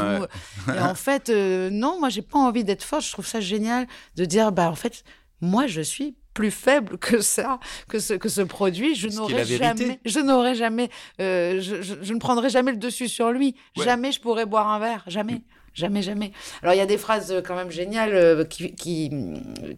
[0.73, 3.03] et en fait, euh, non, moi, j'ai pas envie d'être forte.
[3.05, 5.03] Je trouve ça génial de dire, bah, en fait,
[5.41, 8.93] moi, je suis plus faible que ça, que ce, que ce produit.
[8.95, 13.31] Je n'aurais jamais, je n'aurais jamais, euh, je, je, ne prendrai jamais le dessus sur
[13.31, 13.55] lui.
[13.75, 15.03] Jamais je pourrais boire un verre.
[15.07, 15.41] Jamais.
[15.75, 16.31] Jamais, jamais.
[16.63, 19.11] Alors, il y a des phrases euh, quand même géniales euh, qui, qui,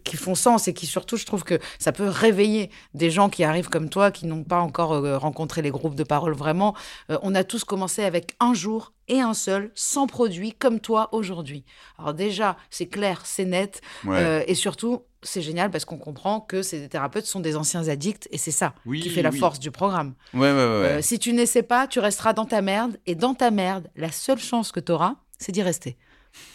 [0.04, 3.42] qui, font sens et qui, surtout, je trouve que ça peut réveiller des gens qui
[3.42, 6.76] arrivent comme toi, qui n'ont pas encore euh, rencontré les groupes de parole vraiment.
[7.22, 11.64] on a tous commencé avec un jour et un seul, sans produit, comme toi aujourd'hui.
[11.98, 13.80] Alors, déjà, c'est clair, c'est net.
[14.06, 18.38] et surtout, c'est génial parce qu'on comprend que ces thérapeutes sont des anciens addicts et
[18.38, 20.14] c'est ça qui fait la force du programme.
[20.32, 23.90] Ouais, ouais, si tu n'essaies pas, tu resteras dans ta merde et dans ta merde,
[23.96, 25.96] la seule chance que tu auras, c'est d'y rester.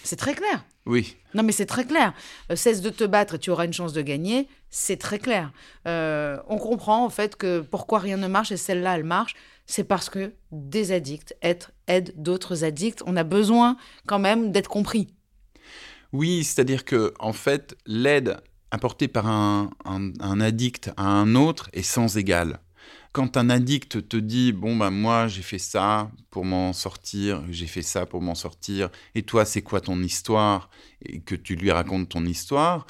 [0.04, 0.64] C'est très clair.
[0.86, 1.16] Oui.
[1.34, 2.14] Non, mais c'est très clair.
[2.52, 4.48] Euh, cesse de te battre et tu auras une chance de gagner.
[4.70, 5.52] C'est très clair.
[5.88, 9.36] Euh, on comprend en fait que pourquoi rien ne marche et celle-là, elle marche.
[9.66, 13.02] C'est parce que des addicts aident d'autres addicts.
[13.06, 15.08] On a besoin quand même d'être compris.
[16.12, 18.38] Oui, c'est-à-dire que en fait, l'aide
[18.72, 22.60] apportée par un, un addict à un autre est sans égal
[23.14, 27.68] quand un addict te dit bon ben moi j'ai fait ça pour m'en sortir, j'ai
[27.68, 30.70] fait ça pour m'en sortir, et toi c'est quoi ton histoire
[31.06, 32.88] et que tu lui racontes ton histoire,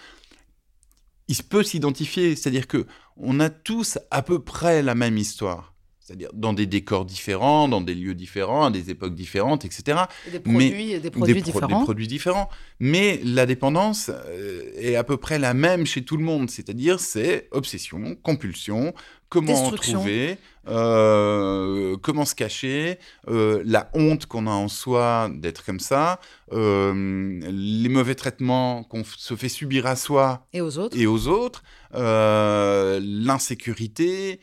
[1.28, 6.30] il peut s'identifier, c'est-à-dire que on a tous à peu près la même histoire c'est-à-dire
[6.34, 10.00] dans des décors différents, dans des lieux différents, à des époques différentes, etc.
[10.30, 11.80] des produits, des produits différents.
[11.80, 12.50] Des produits différents.
[12.82, 17.00] Mais la dépendance euh, est à peu près la même chez tout le monde, c'est-à-dire
[17.00, 18.94] c'est obsession, compulsion,
[19.34, 25.66] comment en trouver, euh, comment se cacher, euh, la honte qu'on a en soi d'être
[25.66, 26.20] comme ça,
[26.52, 31.28] euh, les mauvais traitements qu'on se fait subir à soi Et aux autres et aux
[31.28, 31.64] autres,
[33.00, 34.40] l'insécurité,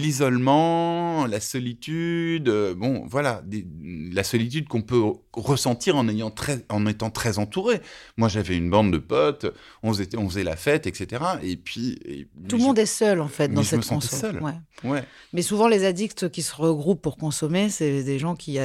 [0.00, 3.66] l'isolement, la solitude, bon voilà, des-
[4.12, 7.80] la solitude qu'on peut ressentir en, ayant très, en étant très entouré.
[8.16, 9.46] Moi j'avais une bande de potes,
[9.82, 11.22] on faisait, on faisait la fête, etc.
[11.42, 11.98] Et puis...
[12.04, 14.42] et- Tout le monde est seul en fait dans je me cette seul.
[14.42, 14.52] Ouais.
[14.84, 15.04] Ouais.
[15.32, 18.58] Mais souvent les addicts qui se regroupent pour consommer, c'est des gens qui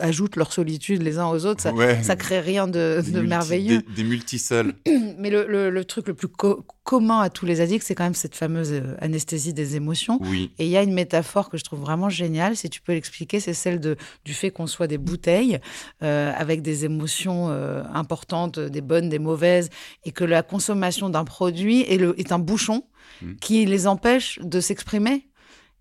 [0.00, 1.60] ajoutent leur solitude les uns aux autres.
[1.62, 2.02] Ça, Ouais.
[2.02, 3.82] ça crée rien de, Des de multi- merveilleux.
[3.82, 4.74] Des, des multiseuls.
[5.18, 8.04] Mais le, le- le truc le plus co- commun à tous les addicts, c'est quand
[8.04, 10.18] même cette fameuse euh, anesthésie des émotions.
[10.22, 10.50] Oui.
[10.58, 13.40] Et il y a une métaphore que je trouve vraiment géniale, si tu peux l'expliquer,
[13.40, 15.58] c'est celle de, du fait qu'on soit des bouteilles
[16.02, 19.70] euh, avec des émotions euh, importantes, des bonnes, des mauvaises,
[20.04, 22.84] et que la consommation d'un produit est, le, est un bouchon
[23.22, 23.34] Mm.
[23.40, 25.26] qui les empêche de s'exprimer.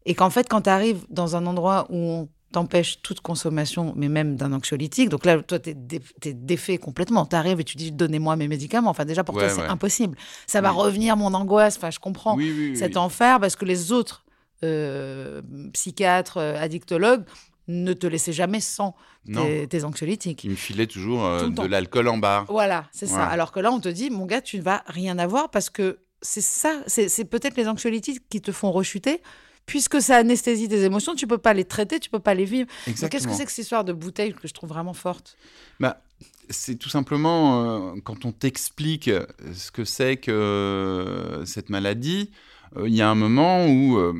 [0.07, 4.07] Et qu'en fait, quand tu arrives dans un endroit où on t'empêche toute consommation, mais
[4.07, 7.25] même d'un anxiolytique, donc là, toi, tu es, défait complètement.
[7.25, 8.89] Tu arrives et tu dis, donnez-moi mes médicaments.
[8.89, 10.17] Enfin, déjà, pour Ouais, toi, c'est impossible.
[10.47, 11.75] Ça va revenir, mon angoisse.
[11.75, 12.77] Enfin, je comprends Oui, oui, oui.
[12.77, 14.23] cet enfer parce que les autres
[14.63, 15.41] euh,
[15.73, 17.25] psychiatres, euh, addictologues
[17.67, 20.39] ne te laissaient jamais sans tes, tes anxiolytiques.
[20.39, 22.45] Qui me filait toujours euh, de l'alcool en bar.
[22.47, 23.25] Voilà, c'est ça.
[23.25, 25.99] Alors que là, on te dit, mon gars, tu ne vas rien avoir parce que
[26.21, 29.21] c'est ça, c'est peut-être les anxiolytiques qui te font rechuter.
[29.67, 32.67] Puisque ça anesthésie tes émotions, tu peux pas les traiter, tu peux pas les vivre.
[32.85, 35.37] Qu'est-ce que c'est que cette histoire de bouteille que je trouve vraiment forte?
[35.79, 36.01] Bah,
[36.49, 39.11] c'est tout simplement euh, quand on t'explique
[39.53, 42.31] ce que c'est que euh, cette maladie,
[42.77, 44.13] euh, il y a un moment où, euh,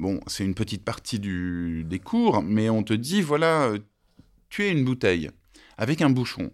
[0.00, 3.78] bon, c'est une petite partie du, des cours, mais on te dit, voilà, euh,
[4.48, 5.30] tu es une bouteille
[5.76, 6.50] avec un bouchon.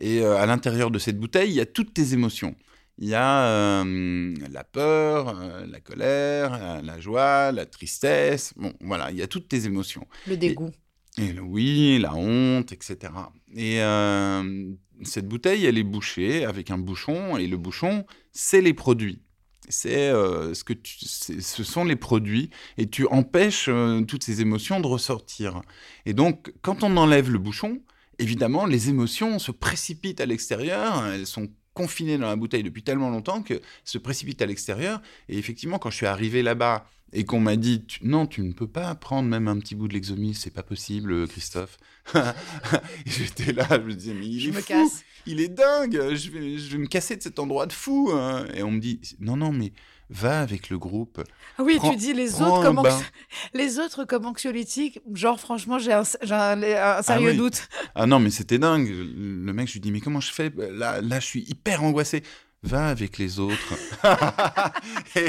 [0.00, 2.54] Et euh, à l'intérieur de cette bouteille, il y a toutes tes émotions.
[2.98, 8.54] Il y a euh, la peur, euh, la colère, euh, la joie, la tristesse.
[8.56, 10.06] Bon, voilà, il y a toutes tes émotions.
[10.26, 10.70] Le dégoût.
[11.18, 13.12] Et le oui, la honte, etc.
[13.54, 18.74] Et euh, cette bouteille, elle est bouchée avec un bouchon, et le bouchon, c'est les
[18.74, 19.22] produits.
[19.68, 23.68] C'est ce que tu, ce sont les produits, et tu empêches
[24.06, 25.62] toutes ces émotions de ressortir.
[26.04, 27.80] Et donc, quand on enlève le bouchon,
[28.18, 31.04] évidemment, les émotions se précipitent à l'extérieur.
[31.06, 35.00] Elles sont confinées dans la bouteille depuis tellement longtemps que se précipitent à l'extérieur.
[35.28, 38.52] Et effectivement, quand je suis arrivé là-bas et qu'on m'a dit tu- non, tu ne
[38.52, 41.78] peux pas prendre même un petit bout de l'exomil, c'est pas possible, Christophe.
[42.14, 45.04] Et J'étais là, je me disais mais il Je est me fou, casse.
[45.26, 48.10] il est dingue, je vais, je vais me casser de cet endroit de fou.
[48.12, 48.46] hein.
[48.54, 49.72] Et on me dit non, non, mais
[50.08, 51.22] va avec le groupe.
[51.58, 52.82] Ah oui, Prends- tu dis les autres, comme
[53.54, 55.00] les autres comme anxiolytiques.
[55.14, 57.36] Genre, franchement, j'ai un, un sérieux oui.
[57.36, 57.68] doute.
[57.94, 58.88] Ah non, mais c'était dingue.
[58.88, 60.52] Le mec, je lui dis, mais comment je fais?
[60.56, 62.22] Là, là, je suis hyper angoissé.
[62.62, 63.74] Va avec les autres.
[65.16, 65.28] et,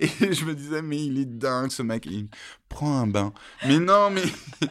[0.00, 2.06] et je me disais, mais il est dingue, ce mec.
[2.06, 2.28] Il
[2.68, 3.32] prend un bain.
[3.66, 4.22] Mais non, mais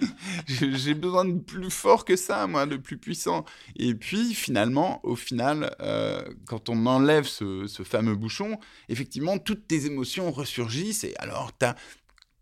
[0.48, 3.44] j'ai besoin de plus fort que ça, moi, de plus puissant.
[3.76, 9.68] Et puis, finalement, au final, euh, quand on enlève ce, ce fameux bouchon, effectivement, toutes
[9.68, 11.04] tes émotions ressurgissent.
[11.04, 11.76] Et alors, t'as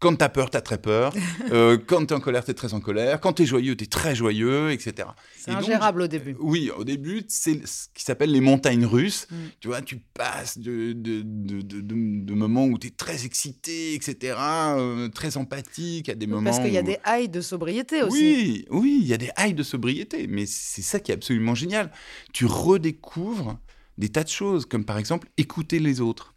[0.03, 1.13] quand t'as peur, t'as très peur.
[1.51, 3.19] Euh, quand t'es en colère, t'es très en colère.
[3.19, 5.09] Quand t'es joyeux, t'es très joyeux, etc.
[5.37, 6.35] C'est Et donc, ingérable au début.
[6.39, 9.27] Oui, au début, c'est ce qui s'appelle les montagnes russes.
[9.29, 9.35] Mm.
[9.59, 15.09] Tu vois, tu passes de, de, de, moments où tu es très excité, etc., euh,
[15.09, 18.15] très empathique, à des moments Parce qu'il y a des highs de sobriété aussi.
[18.17, 21.55] Oui, oui, il y a des highs de sobriété, mais c'est ça qui est absolument
[21.55, 21.91] génial.
[22.31, 23.59] Tu redécouvres
[23.97, 26.32] des tas de choses, comme par exemple écouter les autres.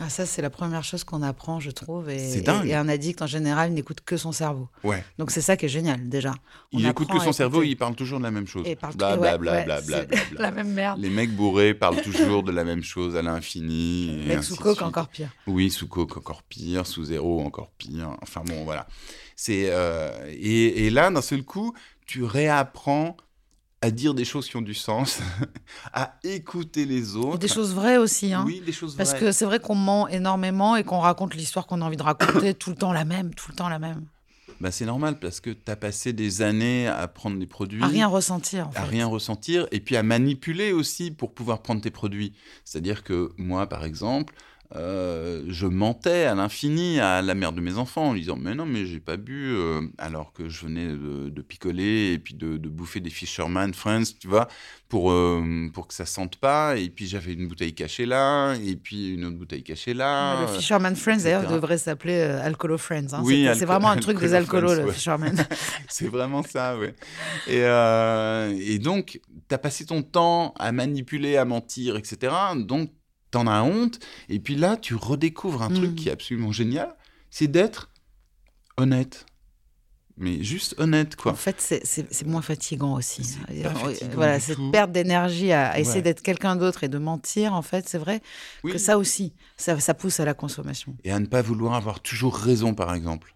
[0.00, 2.08] Ah, ça, c'est la première chose qu'on apprend, je trouve.
[2.08, 2.66] Et, C'est dingue.
[2.66, 4.68] Et, et un addict, en général, n'écoute que son cerveau.
[4.84, 5.04] Ouais.
[5.18, 6.32] Donc, c'est ça qui est génial, déjà.
[6.72, 7.70] On Il écoute apprend que son cerveau, écouter.
[7.72, 8.62] il parle toujours de la même chose.
[8.66, 10.40] Et parle Bla, bla, ouais, bla, bla, c'est bla, bla, bla.
[10.40, 10.98] La même merde.
[10.98, 14.22] Les mecs bourrés parlent toujours de la même chose à l'infini.
[14.26, 15.28] et Avec sous coke, encore pire.
[15.46, 18.16] Oui, sous coke encore pire, sous zéro encore pire.
[18.22, 18.86] Enfin bon, voilà.
[19.36, 21.74] C'est euh, et, et là, d'un seul coup,
[22.06, 23.16] tu réapprends
[23.82, 25.18] à dire des choses qui ont du sens,
[25.92, 27.34] à écouter les autres.
[27.34, 28.32] Et des choses vraies aussi.
[28.32, 28.44] Hein.
[28.46, 29.20] Oui, des choses Parce vraies.
[29.20, 32.54] que c'est vrai qu'on ment énormément et qu'on raconte l'histoire qu'on a envie de raconter
[32.54, 34.06] tout le temps la même, tout le temps la même.
[34.60, 37.82] Bah, c'est normal parce que tu as passé des années à prendre des produits.
[37.82, 38.78] À rien ressentir, en fait.
[38.78, 42.32] à rien ressentir et puis à manipuler aussi pour pouvoir prendre tes produits.
[42.64, 44.34] C'est-à-dire que moi, par exemple,
[44.74, 48.54] euh, je mentais à l'infini à la mère de mes enfants en lui disant mais
[48.54, 52.34] non mais j'ai pas bu euh, alors que je venais de, de picoler et puis
[52.34, 54.48] de, de bouffer des Fisherman Friends tu vois
[54.88, 58.76] pour euh, pour que ça sente pas et puis j'avais une bouteille cachée là et
[58.76, 63.12] puis une autre bouteille cachée là le Fisherman Friends, d'ailleurs, devrait s'appeler Alcoolo Friends.
[63.12, 63.20] hein.
[63.24, 64.94] Oui, C'est- vraiment un truc des Alcoolo alcoolos, Friends, le ouais.
[64.94, 65.46] Fisherman.
[65.88, 66.94] C'est vraiment ça, ouais.
[67.48, 72.32] Et, et donc, tu as passé ton temps à manipuler, à mentir, etc.
[72.56, 72.90] Donc,
[73.32, 73.98] t'en as honte.
[74.28, 75.94] Et puis là, tu redécouvres un truc Mm.
[75.96, 76.94] qui est absolument génial.
[77.34, 77.88] c'est d'être
[78.76, 79.24] honnête.
[80.18, 81.32] Mais juste honnête, quoi.
[81.32, 83.38] En fait, c'est- moins fatigant aussi.
[83.50, 84.70] Euh, pas euh, fatigant voilà, cette tout.
[84.70, 88.20] perte d'énergie à, à essayer d'être quelqu'un d'autre et de mentir, en fait, c'est vrai
[88.64, 88.72] Oui.
[88.72, 90.94] que ça aussi, ça, ça pousse à la consommation.
[91.04, 93.34] et à ne pas vouloir avoir toujours raison, par exemple.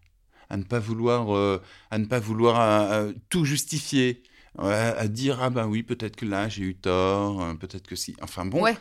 [0.51, 1.59] À ne pas vouloir, euh,
[1.91, 4.23] à ne pas vouloir tout justifier.
[4.59, 8.17] À dire ah bah oui peut-être que là j'ai eu tort, euh, peut-être que si.
[8.23, 8.63] Enfin bon.
[8.63, 8.77] Ouais,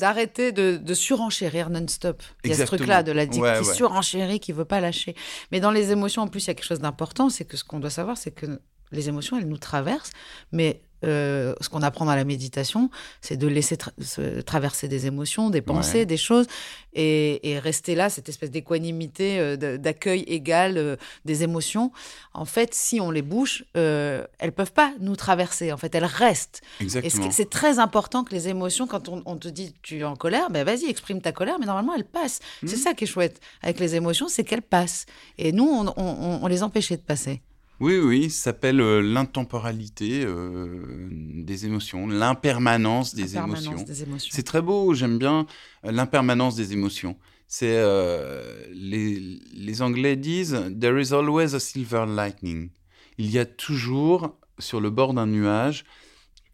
[0.00, 2.22] d'arrêter de, de surenchérir non-stop.
[2.44, 3.74] Il y a ce truc-là de l'addict Ouais, qui ouais.
[3.74, 5.14] surenchérit, qui veut pas lâcher.
[5.50, 7.64] Mais dans les émotions, en plus, il y a quelque chose d'important, c'est que ce
[7.64, 8.60] qu'on doit savoir, c'est que
[8.92, 10.12] les émotions, elles nous traversent,
[10.52, 12.90] mais euh, ce qu'on apprend dans la méditation,
[13.20, 16.06] c'est de laisser tra- se traverser des émotions, des pensées, Ouais.
[16.06, 16.46] des choses,
[16.94, 21.92] et, et rester là, cette espèce d'équanimité, euh, d'accueil égal euh, des émotions.
[22.34, 25.72] En fait, si on les bouge, euh, elles peuvent pas nous traverser.
[25.72, 26.60] En fait, elles restent.
[26.80, 27.30] Exactement.
[27.30, 30.50] c'est très important que les émotions, quand on, on te dit tu es en colère,
[30.50, 32.40] ben vas-y, exprime ta colère, mais normalement elles passent.
[32.64, 32.82] C'est Mhm.
[32.82, 35.06] ça qui est chouette avec les émotions, c'est qu'elles passent.
[35.38, 37.42] Et nous, on, on- on- on les empêchait de passer.
[37.80, 43.74] Oui, oui, ça s'appelle euh, l'intemporalité euh, des émotions, l'impermanence des émotions.
[43.82, 44.30] des émotions.
[44.32, 45.46] C'est très beau, j'aime bien
[45.84, 47.16] euh, l'impermanence des émotions.
[47.48, 52.70] C'est euh, les, les Anglais disent There is always a silver lightning.
[53.18, 55.84] Il y a toujours sur le bord d'un nuage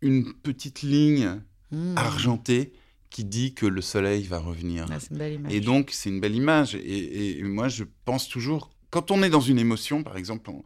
[0.00, 1.40] une petite ligne
[1.72, 1.94] Mmh.
[1.98, 2.72] argentée
[3.10, 4.86] qui dit que le soleil va revenir.
[4.90, 5.52] Ah, c'est une belle image.
[5.54, 6.74] Et donc, c'est une belle image.
[6.74, 10.64] Et, et moi, je pense toujours, quand on est dans une émotion, par exemple, on-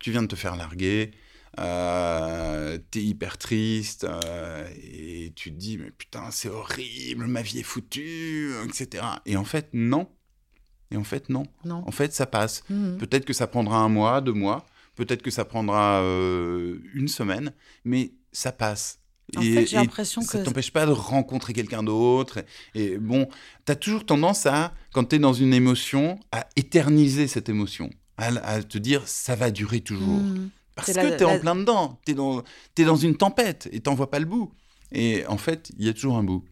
[0.00, 1.12] tu viens de te faire larguer,
[1.60, 7.58] euh, t'es hyper triste, euh, et tu te dis, mais putain, c'est horrible, ma vie
[7.60, 9.04] est foutue, etc.
[9.26, 10.08] Et en fait, non.
[10.90, 11.44] Et en fait, non.
[11.64, 11.82] non.
[11.86, 12.64] En fait, ça passe.
[12.68, 12.96] Mmh.
[12.98, 17.52] Peut-être que ça prendra un mois, deux mois, peut-être que ça prendra euh, une semaine,
[17.84, 18.98] mais ça passe.
[19.36, 22.44] En fait, j'ai l'impression ça que- t'empêche pas de rencontrer quelqu'un d'autre.
[22.74, 23.28] Et, et bon,
[23.64, 27.88] tu as toujours tendance à, quand tu es dans une émotion, à éterniser cette émotion,
[28.16, 30.18] à, à te dire ça va durer toujours.
[30.20, 30.50] Mmh.
[30.74, 33.80] Parce que tu es la- en plein dedans, tu es, es dans une tempête et
[33.80, 34.52] t'en vois pas le bout.
[34.92, 36.44] Et en fait, il y a toujours un bout.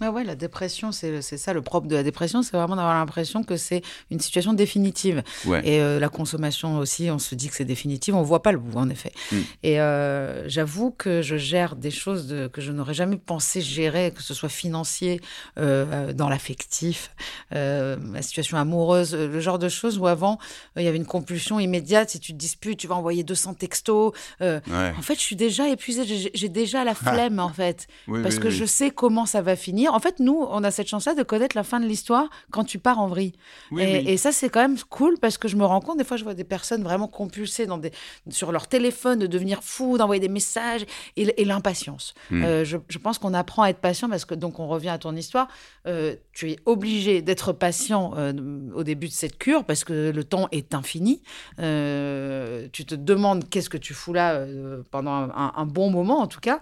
[0.00, 3.42] Ouais, ouais, la dépression, c'est ça le propre de la dépression, c'est vraiment d'avoir l'impression
[3.42, 5.22] que c'est une situation définitive.
[5.44, 5.60] Ouais.
[5.66, 8.58] Et euh, la consommation aussi, on se dit que c'est définitif, on voit pas le
[8.58, 9.12] bout en effet.
[9.32, 9.36] Mm.
[9.64, 14.12] Et euh, j'avoue que je gère des choses de- que je n'aurais jamais pensé gérer,
[14.12, 15.20] que ce soit financier,
[15.58, 17.10] euh, dans l'affectif,
[17.50, 20.38] la situation amoureuse, le genre de choses où avant
[20.76, 22.10] il y avait une compulsion immédiate.
[22.10, 24.12] Si tu te disputes, tu vas envoyer 200 textos.
[24.40, 24.60] Ouais.
[24.96, 28.40] en fait, je suis déjà épuisée, j'ai déjà la flemme en fait Oui, parce oui,
[28.42, 28.54] que oui.
[28.54, 29.87] je sais comment ça va finir.
[29.94, 32.78] En fait, nous, on a cette chance-là de connaître la fin de l'histoire quand tu
[32.78, 33.32] pars en vrille.
[33.70, 34.08] Oui, et, oui.
[34.08, 36.24] et ça, c'est quand même cool parce que je me rends compte, des fois, je
[36.24, 37.92] vois des personnes vraiment compulsées dans des,
[38.30, 40.84] sur leur téléphone, de devenir fou, d'envoyer des messages
[41.16, 42.14] et, et l'impatience.
[42.30, 42.44] Hmm.
[42.44, 44.98] Euh, je, je pense qu'on apprend à être patient parce que, donc, on revient à
[44.98, 45.48] ton histoire,
[45.86, 48.32] euh, tu es obligé d'être patient euh,
[48.74, 51.22] au début de cette cure parce que le temps est infini.
[51.56, 54.46] Tu te demandes qu'est-ce que tu fous là
[54.90, 56.60] pendant un, un bon moment, en tout cas,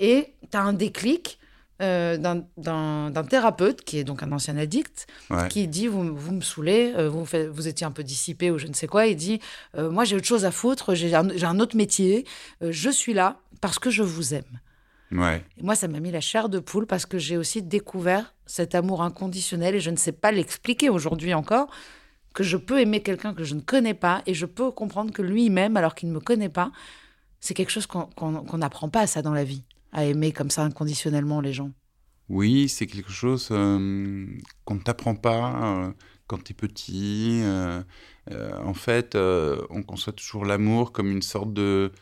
[0.00, 1.38] et tu as un déclic.
[1.82, 5.48] Euh, d'un- thérapeute qui est donc un ancien addict Ouais.
[5.48, 8.66] qui dit vous, vous me saoulez, euh, vous, vous étiez un peu dissipé ou je
[8.66, 9.06] ne sais quoi.
[9.06, 9.40] Il dit
[9.76, 12.24] euh, moi j'ai autre chose à foutre, j'ai un, un autre métier,
[12.60, 14.60] je suis là parce que je vous aime.
[15.12, 15.44] Ouais.
[15.58, 18.74] Et moi ça m'a mis la chair de poule parce que j'ai aussi découvert cet
[18.74, 21.68] amour inconditionnel et je ne sais pas l'expliquer aujourd'hui encore
[22.34, 25.22] que je peux aimer quelqu'un que je ne connais pas et je peux comprendre que
[25.22, 26.72] lui m'aime alors qu'il ne me connaît pas.
[27.40, 29.62] C'est quelque chose qu'on n'apprend pas ça dans la vie,
[29.94, 31.70] à aimer comme ça inconditionnellement les gens.
[32.28, 34.26] Oui, c'est quelque chose euh,
[34.66, 35.92] qu'on ne t'apprend pas euh,
[36.26, 37.40] quand tu es petit.
[37.42, 37.82] euh,
[38.30, 41.92] en fait, on conçoit toujours l'amour comme une sorte de,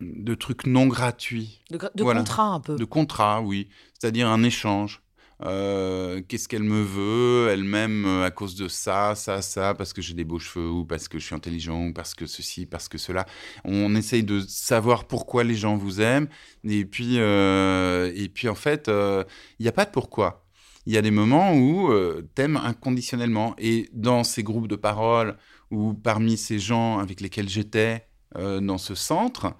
[0.00, 2.20] de truc non gratuit, De, gra- de Voilà.
[2.20, 2.76] contrat un peu.
[2.76, 3.68] de contrat, oui.
[3.98, 5.02] C'est-à-dire un échange.
[5.44, 9.92] Euh, Qu'est-ce qu'elle me veut Elle m'aime euh, à cause de ça, ça, ça, parce
[9.92, 12.66] que j'ai des beaux cheveux, ou parce que je suis intelligent, ou parce que ceci,
[12.66, 13.24] parce que cela.
[13.64, 16.28] On essaye de savoir pourquoi les gens vous aiment.
[16.64, 20.44] Et puis, euh, et puis en fait, il n'y a pas de pourquoi.
[20.86, 21.92] Il y a des moments où
[22.34, 23.54] t'aimes inconditionnellement.
[23.58, 25.36] Et dans ces groupes de parole,
[25.70, 29.54] ou parmi ces gens avec lesquels j'étais dans ce centre,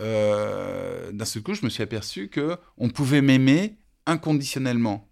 [0.00, 5.08] d'un seul coup, je me suis aperçu que on pouvait m'aimer inconditionnellement.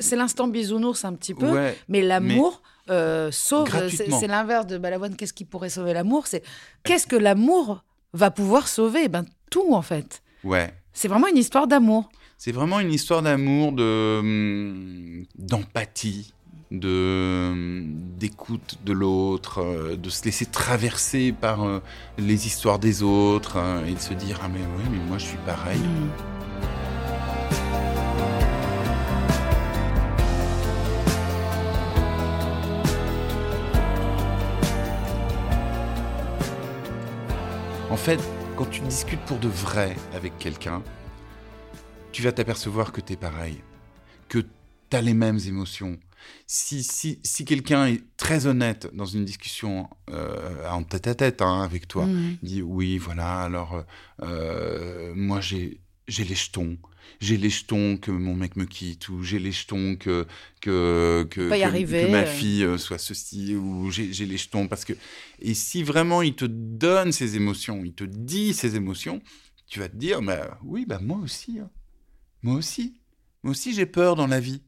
[0.00, 3.68] C'est l'instant bisounours un petit peu, Ouais, mais l'amour euh, sauve.
[3.90, 5.16] C'est l'inverse de Balavoine.
[5.16, 6.26] Qu'est-ce qui pourrait sauver l'amour?
[6.26, 6.42] C'est
[6.84, 9.08] qu'est-ce que l'amour va pouvoir sauver?
[9.08, 10.22] Ben tout en fait.
[10.44, 10.72] ouais.
[10.92, 12.08] C'est vraiment une histoire d'amour.
[12.38, 16.34] C'est vraiment une histoire d'amour, de hum, d'empathie,
[16.72, 17.84] de hum,
[18.18, 21.80] d'écoute de l'autre, euh, de se laisser traverser par euh,
[22.16, 25.26] les histoires des autres hein, et de se dire ah mais oui mais moi je
[25.26, 25.78] suis pareil.
[25.78, 26.77] Mm.
[37.98, 38.20] Fait,
[38.56, 40.82] quand tu discutes pour de vrai avec quelqu'un,
[42.12, 43.60] tu vas t'apercevoir que tu es pareil,
[44.28, 45.98] que tu as les mêmes émotions.
[46.46, 51.42] Si, si, si quelqu'un est très honnête dans une discussion euh, en tête à tête
[51.42, 52.36] hein, avec toi, Mhm.
[52.42, 53.84] il dit oui, voilà, alors
[54.22, 56.76] euh, moi j'ai j'ai les jetons.
[57.20, 60.26] J'ai les jetons que mon mec me quitte, ou j'ai les jetons que,
[60.60, 64.36] que, que, Pas y que- arriver, que ma fille euh, soit ceci, ou j'ai les
[64.36, 64.68] jetons.
[64.68, 64.92] Parce que...
[65.40, 69.20] Et si vraiment il te donne ses émotions, il te dit ses émotions,
[69.68, 71.58] tu vas te dire, bah, oui, bah, moi aussi.
[71.60, 71.70] hein.
[72.42, 72.94] Moi aussi.
[73.42, 74.62] Moi aussi, j'ai peur dans la vie.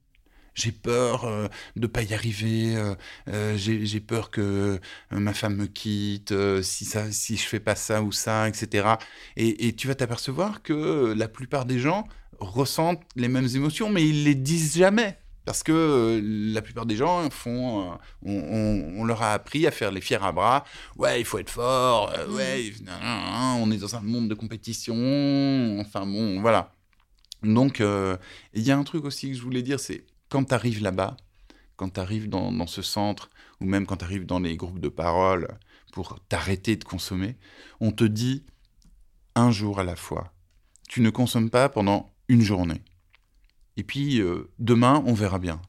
[0.54, 2.76] J'ai peur euh, de pas y arriver.
[2.76, 2.94] euh,
[3.28, 4.80] euh, j'ai peur que
[5.10, 6.34] ma femme me quitte.
[6.62, 8.98] si ça, si je fais pas ça ou ça, etc.
[9.36, 12.06] Et, et tu vas t'apercevoir que la plupart des gens
[12.40, 15.18] ressentent les mêmes émotions, mais ils les disent jamais.
[15.46, 19.66] Parce que euh, la plupart des gens font, euh, on, on- on leur a appris
[19.66, 20.64] à faire les fiers à bras.
[20.96, 22.12] Ouais, il faut être fort.
[22.16, 24.94] euh, ouais, nan, nan, nan, on est dans un monde de compétition.
[25.80, 26.72] Enfin bon, voilà.
[27.42, 30.82] Donc, il y a un truc aussi que je voulais dire, c'est quand tu arrives
[30.82, 31.16] là-bas,
[31.76, 33.30] quand tu arrives dans, dans ce centre,
[33.60, 35.48] ou même quand tu arrives dans les groupes de parole
[35.90, 37.36] pour t'arrêter de consommer,
[37.80, 38.44] on te dit
[39.34, 40.32] un jour à la fois.
[40.88, 42.80] Tu ne consommes pas pendant une journée.
[43.76, 45.60] Et puis, euh, demain, on verra bien.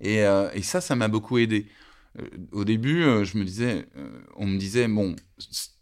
[0.00, 1.66] Et, euh, et ça, ça m'a beaucoup aidé.
[2.18, 3.86] Euh, au début, je me disais,
[4.36, 5.14] on me disait, bon,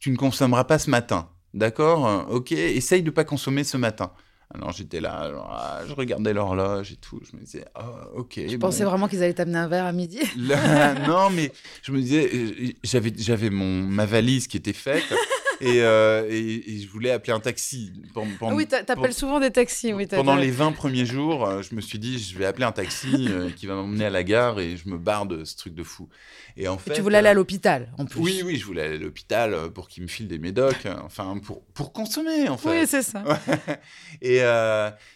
[0.01, 1.31] tu ne consommeras pas ce matin.
[1.55, 2.27] D'accord?
[2.31, 4.13] Ok, essaye de pas consommer ce matin.
[4.55, 7.21] Alors j'étais là, ah, je regardais l'horloge et tout.
[7.31, 8.41] Je me disais, ah, ok.
[8.49, 8.69] Je bon.
[8.69, 10.21] pensais vraiment qu'ils allaient t'amener un verre à midi?
[10.39, 11.53] Là, non, mais
[11.83, 15.05] je me disais, j'avais, j'avais mon, ma valise qui était faite
[15.61, 17.93] et, euh, et, et je voulais appeler un taxi.
[18.15, 19.93] Pendant, Ah oui, t'a- t'appelles souvent des taxis.
[19.93, 22.73] Oui, pendant les 20 premiers jours, euh, je me suis dit, je vais appeler un
[22.73, 25.75] taxi euh, qui va m'emmener à la gare et je me barre de ce truc
[25.75, 26.09] de fou.
[26.57, 28.21] Et en Et fait, tu voulais aller à l'hôpital, en plus.
[28.21, 31.65] Oui, oui, je voulais aller à l'hôpital pour qu'ils me filent des médocs, enfin, pour,
[31.67, 32.69] pour consommer, en fait.
[32.81, 33.23] Oui, c'est ça.
[34.23, 34.41] et,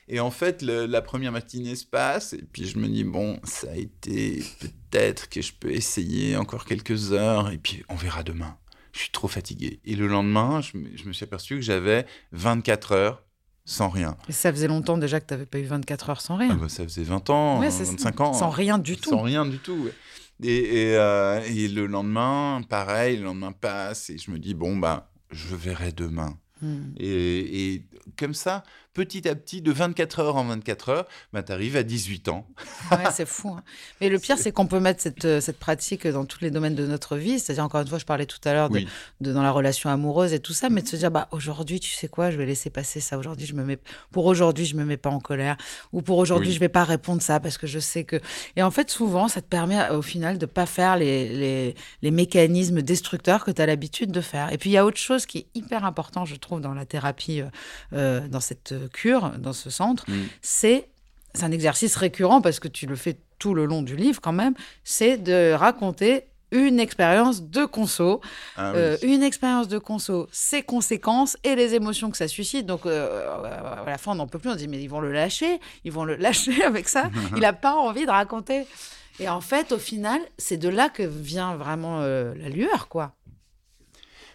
[0.08, 3.38] et en fait, le- la première matinée se passe, et puis je me dis, bon,
[3.44, 8.22] ça a été peut-être que je peux essayer encore quelques heures, et puis on verra
[8.22, 8.56] demain.
[8.92, 9.80] Je suis trop fatigué.
[9.84, 13.22] Et le lendemain, je me, je me suis aperçu que j'avais 24 heures
[13.64, 14.16] sans rien.
[14.28, 16.54] Et ça faisait longtemps déjà que t'avais pas eu 24 heures sans Ah rien.
[16.56, 17.92] bah, ça faisait 20 ans, Ouais, euh, c'est ça.
[17.92, 18.32] 25 ans.
[18.32, 19.10] Sans rien du tout.
[19.10, 19.74] Sans rien du tout.
[19.84, 19.92] ouais.
[20.42, 24.76] Et, et, euh, et le lendemain, pareil, le lendemain passe, et je me dis, bon,
[24.76, 26.36] bah, je verrai demain.
[26.60, 26.92] Hmm.
[26.96, 27.86] Et, et
[28.18, 28.64] comme ça,
[28.94, 32.46] petit à petit, de 24 heures en 24 heures, bah, tu arrives à 18 ans.
[32.90, 33.48] Ouais, c'est fou.
[33.56, 33.62] hein.
[34.00, 36.74] Mais le pire, c'est qu'on peut mettre cette, euh, cette pratique dans tous les domaines
[36.74, 37.38] de notre vie.
[37.40, 38.88] C'est-à-dire, encore une fois, je parlais tout à l'heure de, Oui.
[39.20, 41.90] de- dans la relation amoureuse et tout ça, mais de se dire, bah, aujourd'hui, tu
[41.92, 43.16] sais quoi, je vais laisser passer ça.
[43.18, 43.78] Aujourd'hui, je me mets,
[44.10, 45.56] pour aujourd'hui, je me mets pas en colère.
[45.92, 46.54] Ou pour aujourd'hui, Oui.
[46.54, 48.20] je vais pas répondre ça parce que je sais que.
[48.56, 52.10] Et en fait, souvent, ça te permet, au final, de pas faire les, les, les
[52.10, 54.52] mécanismes destructeurs que tu as l'habitude de faire.
[54.52, 56.84] Et puis, il y a autre chose qui est hyper important, je trouve, dans la
[56.84, 57.46] thérapie, euh,
[57.94, 60.14] euh, dans cette cure, dans ce centre, Mm.
[60.42, 60.88] c'est
[61.34, 64.32] c'est un exercice récurrent parce que tu le fais tout le long du livre quand
[64.34, 64.54] même,
[64.84, 68.20] c'est de raconter une expérience de conso,
[68.58, 68.78] Ah oui.
[68.78, 72.66] euh, une expérience de conso, ses conséquences et les émotions que ça suscite.
[72.66, 73.26] Donc euh,
[73.82, 74.50] à la fin, on n'en peut plus.
[74.50, 77.10] On dit mais ils vont le lâcher, ils vont le lâcher avec ça.
[77.34, 78.66] Il n'a pas envie de raconter.
[79.18, 83.14] Et en fait, au final, c'est de là que vient vraiment euh, la lueur, quoi.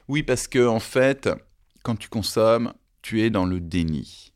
[0.07, 1.29] Oui, parce que en fait,
[1.83, 2.73] quand tu consommes,
[3.03, 4.26] tu es dans le déni.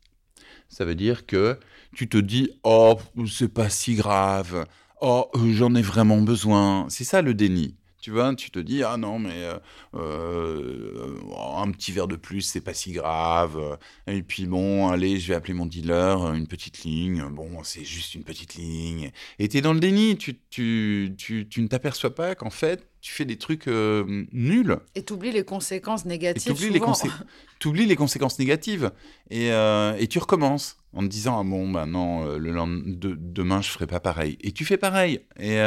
[0.72, 1.58] Ça veut dire que
[1.94, 2.98] tu te dis oh
[3.28, 4.66] c'est pas si grave,
[5.02, 6.86] oh euh, j'en ai vraiment besoin.
[6.88, 7.76] C'est ça le déni.
[8.02, 9.58] Tu vois, tu te dis ah non mais euh,
[9.94, 11.16] euh,
[11.56, 13.78] un petit verre de plus c'est pas si grave.
[14.08, 17.24] Et puis bon allez je vais appeler mon dealer une petite ligne.
[17.30, 19.12] Bon c'est juste une petite ligne.
[19.38, 20.16] Et tu es dans le déni.
[20.18, 24.76] Tu tu tu, tu ne t'aperçois pas qu'en fait tu fais des trucs euh, nuls.
[24.96, 26.42] Et tu oublies les conséquences négatives.
[26.42, 28.92] tu oublies les, consé- conséquences négatives.
[29.30, 33.16] Et, euh, et tu recommences en te disant Ah bon, bah non, le lendemain, de-
[33.18, 34.38] demain, je ferai pas pareil.
[34.40, 35.20] Et tu fais pareil.
[35.40, 35.58] Et,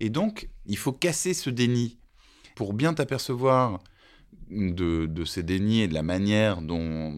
[0.00, 1.98] et donc, il faut casser ce déni
[2.54, 3.80] pour bien t'apercevoir
[4.50, 7.14] de, ces dénis et de la manière dont,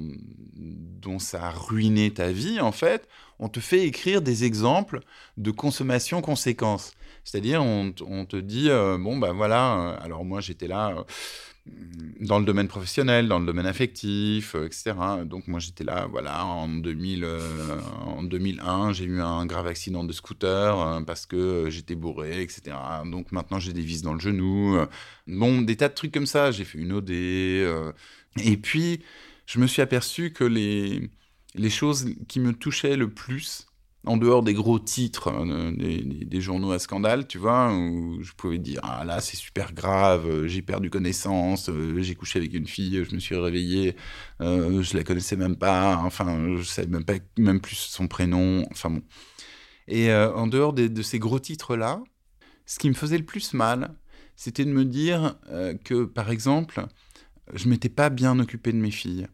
[1.18, 5.00] ça a ruiné ta vie, en fait, on te fait écrire des exemples
[5.36, 6.92] de consommation conséquence.
[7.22, 11.04] C'est-à-dire, on te dit, euh, bon, ben voilà, euh, alors moi j'étais là euh,
[12.20, 14.94] dans le domaine professionnel, dans le domaine affectif, euh, etc.
[15.24, 20.04] Donc moi j'étais là, voilà, en, 2000, euh, en 2001, j'ai eu un grave accident
[20.04, 22.76] de scooter euh, parce que j'étais bourré, etc.
[23.04, 24.78] Donc maintenant j'ai des vis dans le genou.
[25.26, 26.50] bon, des tas de trucs comme ça.
[26.50, 27.10] J'ai fait une OD.
[27.10, 29.02] et puis,
[29.46, 31.10] je me suis aperçu que les,
[31.54, 33.65] les choses qui me touchaient le plus,
[34.06, 38.58] en dehors des gros titres euh, des, journaux à scandale, tu vois, où je pouvais
[38.58, 42.66] dire ah là c'est super grave, euh, j'ai perdu connaissance, euh, j'ai couché avec une
[42.66, 43.96] fille, je me suis réveillé,
[44.40, 48.90] je la connaissais même pas, enfin je savais même pas même plus son prénom, enfin
[48.90, 49.02] bon.
[49.88, 52.02] Et en dehors de ces gros titres là,
[52.64, 53.94] ce qui me faisait le plus mal,
[54.34, 55.36] c'était de me dire
[55.84, 56.86] que par exemple,
[57.54, 59.28] je m'étais pas bien occupé de mes filles.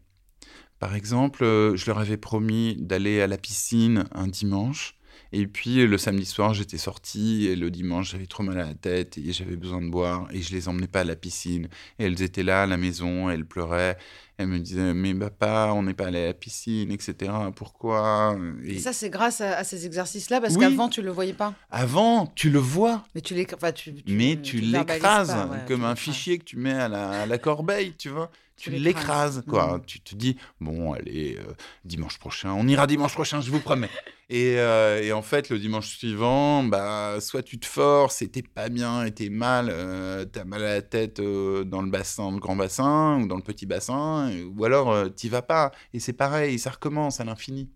[0.83, 4.95] Par exemple, euh, je leur avais promis d'aller à la piscine un dimanche.
[5.31, 8.73] Et puis le samedi soir, j'étais sorti et le dimanche, j'avais trop mal à la
[8.73, 11.69] tête et j'avais besoin de boire et je les emmenais pas à la piscine.
[11.99, 13.97] Et elles étaient là à la maison, elles pleuraient.
[14.37, 17.31] Elles me disaient Mais papa, on n'est pas allé à la piscine, etc.
[17.55, 18.37] Pourquoi?
[18.65, 20.59] Et Et ça, c'est grâce à, à ces exercices-là, parce Oui.
[20.59, 21.53] qu'avant, tu le voyais pas.
[21.71, 23.53] avant, tu le vois, Mais tu l'écrases.
[23.55, 27.93] Enfin, tu, tu- ouais, comme un fichier que tu mets à la, à la corbeille,
[27.97, 28.29] tu vois.
[28.71, 29.43] Tu l'écrases.
[29.47, 29.77] quoi.
[29.77, 29.85] Mhm.
[29.85, 31.53] Tu te dis, bon, allez, euh,
[31.85, 33.89] dimanche prochain, on ira dimanche prochain, je vous promets.
[34.29, 38.41] et, euh, et en fait, le dimanche suivant, bah, soit tu te forces et t'es
[38.43, 42.39] pas bien et t'es mal, euh, t'as mal à la tête dans le bassin, le
[42.39, 45.71] grand bassin ou dans le petit bassin, ou alors t'y vas pas.
[45.93, 47.69] Et c'est pareil, ça recommence à l'infini.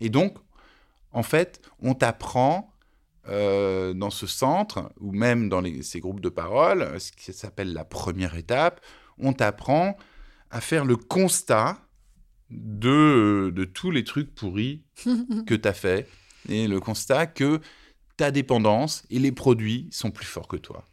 [0.00, 0.36] Et donc,
[1.12, 2.72] en fait, on t'apprend
[3.28, 7.72] euh, dans ce centre, ou même dans les- ces groupes de parole, ce qui s'appelle
[7.72, 8.80] la première étape,
[9.18, 9.96] on t'apprend
[10.50, 11.78] à faire le constat
[12.50, 14.82] de, de tous les trucs pourris
[15.46, 16.08] que tu as fait,
[16.48, 17.60] et le constat que
[18.16, 20.84] ta dépendance et les produits sont plus forts que toi,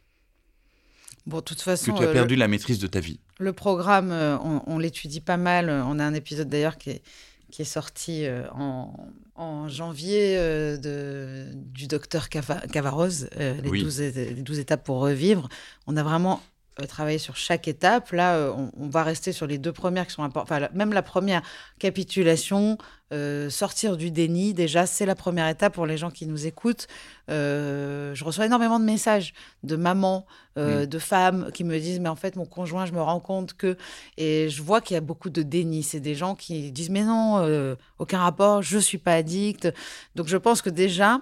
[1.26, 3.18] Bon, toute que façon, tu as euh, perdu la maîtrise de ta vie.
[3.38, 5.70] le, programme, euh, on, on l'étudie pas mal.
[5.70, 7.02] On a un épisode d'ailleurs qui est,
[7.50, 8.94] qui est sorti euh, en,
[9.34, 13.82] en janvier euh, de, du docteur Cava- Cavaroz, euh, les, Oui.
[13.82, 15.48] 12, é- les 12 étapes pour revivre.
[15.86, 16.42] On a vraiment
[16.80, 18.12] euh, travaillé sur chaque étape.
[18.12, 20.50] Là, euh, on, on va rester sur les deux premières qui sont importantes.
[20.50, 21.42] Enfin, même la première
[21.78, 22.78] capitulation,
[23.12, 26.88] euh, sortir du déni, déjà, c'est la première étape pour les gens qui nous écoutent.
[27.30, 30.26] Euh, je reçois énormément de messages de mamans,
[30.58, 33.54] euh, de femmes qui me disent, mais en fait, mon conjoint, je me rends compte
[33.54, 33.76] que...
[34.16, 35.82] Et je vois qu'il y a beaucoup de déni.
[35.82, 39.72] C'est des gens qui disent, mais non, aucun rapport, je suis pas addict.
[40.16, 41.20] Donc, je pense que déjà,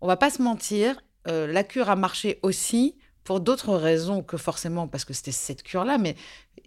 [0.00, 4.86] on va pas se mentir, la cure a marché aussi pour d'autres raisons que forcément
[4.86, 6.14] parce que c'était cette cure-là, mais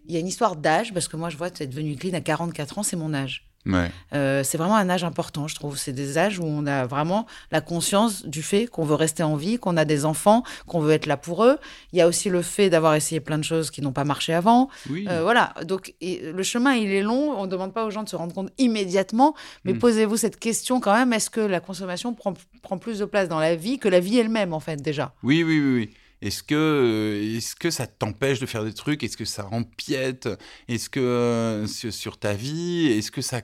[0.07, 2.13] il y a une histoire d'âge, parce que moi, je vois, tu es devenu clean
[2.13, 3.43] à 44 ans, c'est mon âge.
[3.65, 3.91] Ouais.
[4.13, 5.77] Euh, c'est vraiment un âge important, je trouve.
[5.77, 9.35] C'est des âges où on a vraiment la conscience du fait qu'on veut rester en
[9.35, 11.57] vie, qu'on a des enfants, qu'on veut être là pour eux.
[11.91, 14.33] Il y a aussi le fait d'avoir essayé plein de choses qui n'ont pas marché
[14.33, 14.69] avant.
[14.89, 15.05] Oui.
[15.09, 15.53] Euh, voilà.
[15.65, 17.31] Donc, et le chemin, il est long.
[17.37, 19.35] On ne demande pas aux gens de se rendre compte immédiatement.
[19.65, 19.79] Mais Mm.
[19.79, 21.11] posez-vous cette question quand même.
[21.11, 24.17] Est-ce que la consommation prend, prend plus de place dans la vie que la vie
[24.17, 25.13] elle-même, en fait, déjà?
[25.23, 25.89] Oui, oui, oui, oui.
[26.21, 29.03] Est-ce que, euh, est-ce que ça t'empêche de faire des trucs?
[29.03, 30.27] Est-ce que ça empiète?
[30.67, 32.87] Est-ce que euh, sur, ta vie?
[32.87, 33.41] Est-ce que ça,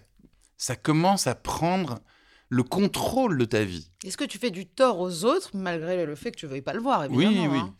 [0.57, 1.99] ça commence à prendre
[2.49, 3.89] le contrôle de ta vie?
[4.03, 6.61] Est-ce que tu fais du tort aux autres, malgré le fait que tu ne veuilles
[6.61, 7.59] pas le voir, Oui, évidemment oui.
[7.59, 7.73] hein?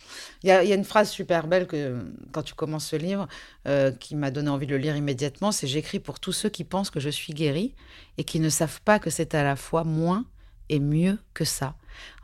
[0.43, 2.95] Il y, a, il y a une phrase super belle que, quand tu commences ce
[2.95, 3.27] livre,
[3.67, 6.63] euh, qui m'a donné envie de le lire immédiatement, c'est «J'écris pour tous ceux qui
[6.63, 7.75] pensent que je suis guéri
[8.17, 10.25] et qui ne savent pas que c'est à la fois moins
[10.70, 11.76] et mieux que ça.»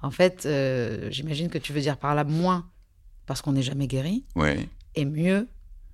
[0.02, 2.70] En fait, euh, j'imagine que tu veux dire par là moins
[3.26, 4.68] parce qu'on n'est jamais guéri Ouais.
[4.96, 5.48] et mieux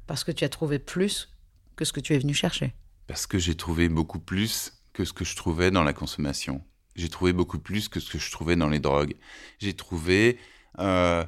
[0.08, 1.30] parce que tu as trouvé plus
[1.76, 2.74] que ce que tu es venu chercher.
[3.08, 6.64] Parce que j'ai trouvé beaucoup plus que ce que je trouvais dans la consommation.
[6.96, 9.16] J'ai trouvé beaucoup plus que ce que je trouvais dans les drogues.
[9.60, 10.40] J'ai trouvé
[10.80, 11.26] euh,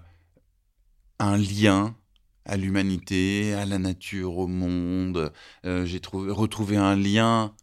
[1.19, 1.95] un lien
[2.45, 5.33] à l'humanité, à la nature, au monde.
[5.65, 7.53] Euh, j'ai trouvé, retrouvé un lien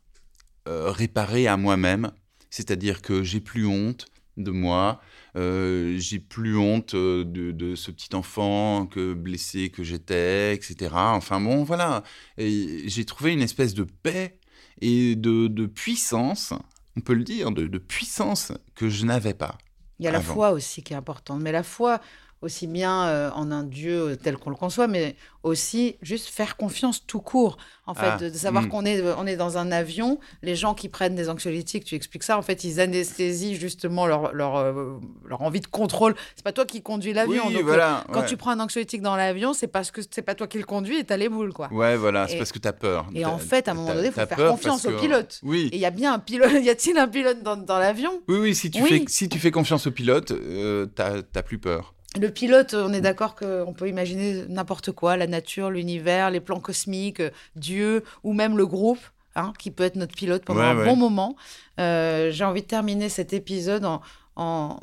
[0.66, 2.10] réparé à moi-même.
[2.54, 5.00] C'est-à-dire que j'ai plus honte de moi,
[5.34, 10.92] euh, j'ai plus honte euh, de, de ce petit enfant que blessé que j'étais, etc.
[10.94, 12.04] Enfin bon, voilà.
[12.38, 14.38] J'ai trouvé une espèce de paix
[14.80, 16.52] et de, de puissance,
[16.96, 19.58] on peut le dire, de, de puissance que je n'avais pas.
[19.98, 22.00] Il y a la foi aussi qui est importante, mais la foi
[22.44, 27.06] aussi bien euh, en un Dieu tel qu'on le conçoit, mais aussi juste faire confiance
[27.06, 27.56] tout court.
[27.86, 28.68] En fait, Ah, de, de savoir mm.
[28.68, 32.22] qu'on est, on est dans un avion, les gens qui prennent des anxiolytiques, tu expliques
[32.22, 36.14] ça, en fait, ils anesthésient justement leur, leur, euh, leur envie de contrôle.
[36.36, 37.44] C'est pas toi qui conduis l'avion.
[37.46, 38.04] oui, donc, euh, voilà.
[38.12, 38.26] Quand ouais.
[38.26, 40.96] tu prends un anxiolytique dans l'avion, c'est parce que c'est pas toi qui le conduis
[40.98, 41.68] et t'as les boules, quoi.
[41.72, 43.06] Ouais, voilà, c'est parce que tu as peur.
[43.14, 45.00] et T'as- en fait, à un moment t'as- donné, faut t'as faire confiance au que-
[45.00, 45.40] pilote.
[45.42, 45.68] Oui.
[45.72, 48.22] Et il y a bien un pilote, y a-t-il un pilote dans, dans l'avion?
[48.28, 48.88] Oui, oui, si tu, Oui.
[48.88, 51.93] Fais, si tu fais confiance au pilote, euh, t'as t'as plus peur.
[52.18, 56.60] Le pilote, on est d'accord qu'on peut imaginer n'importe quoi, la nature, l'univers, les plans
[56.60, 57.22] cosmiques,
[57.56, 59.00] Dieu, ou même le groupe,
[59.34, 60.84] hein, qui peut être notre pilote pendant Ouais, un ouais.
[60.84, 61.34] bon moment.
[61.80, 64.00] Euh, J'ai envie de terminer cet épisode en...
[64.36, 64.78] en-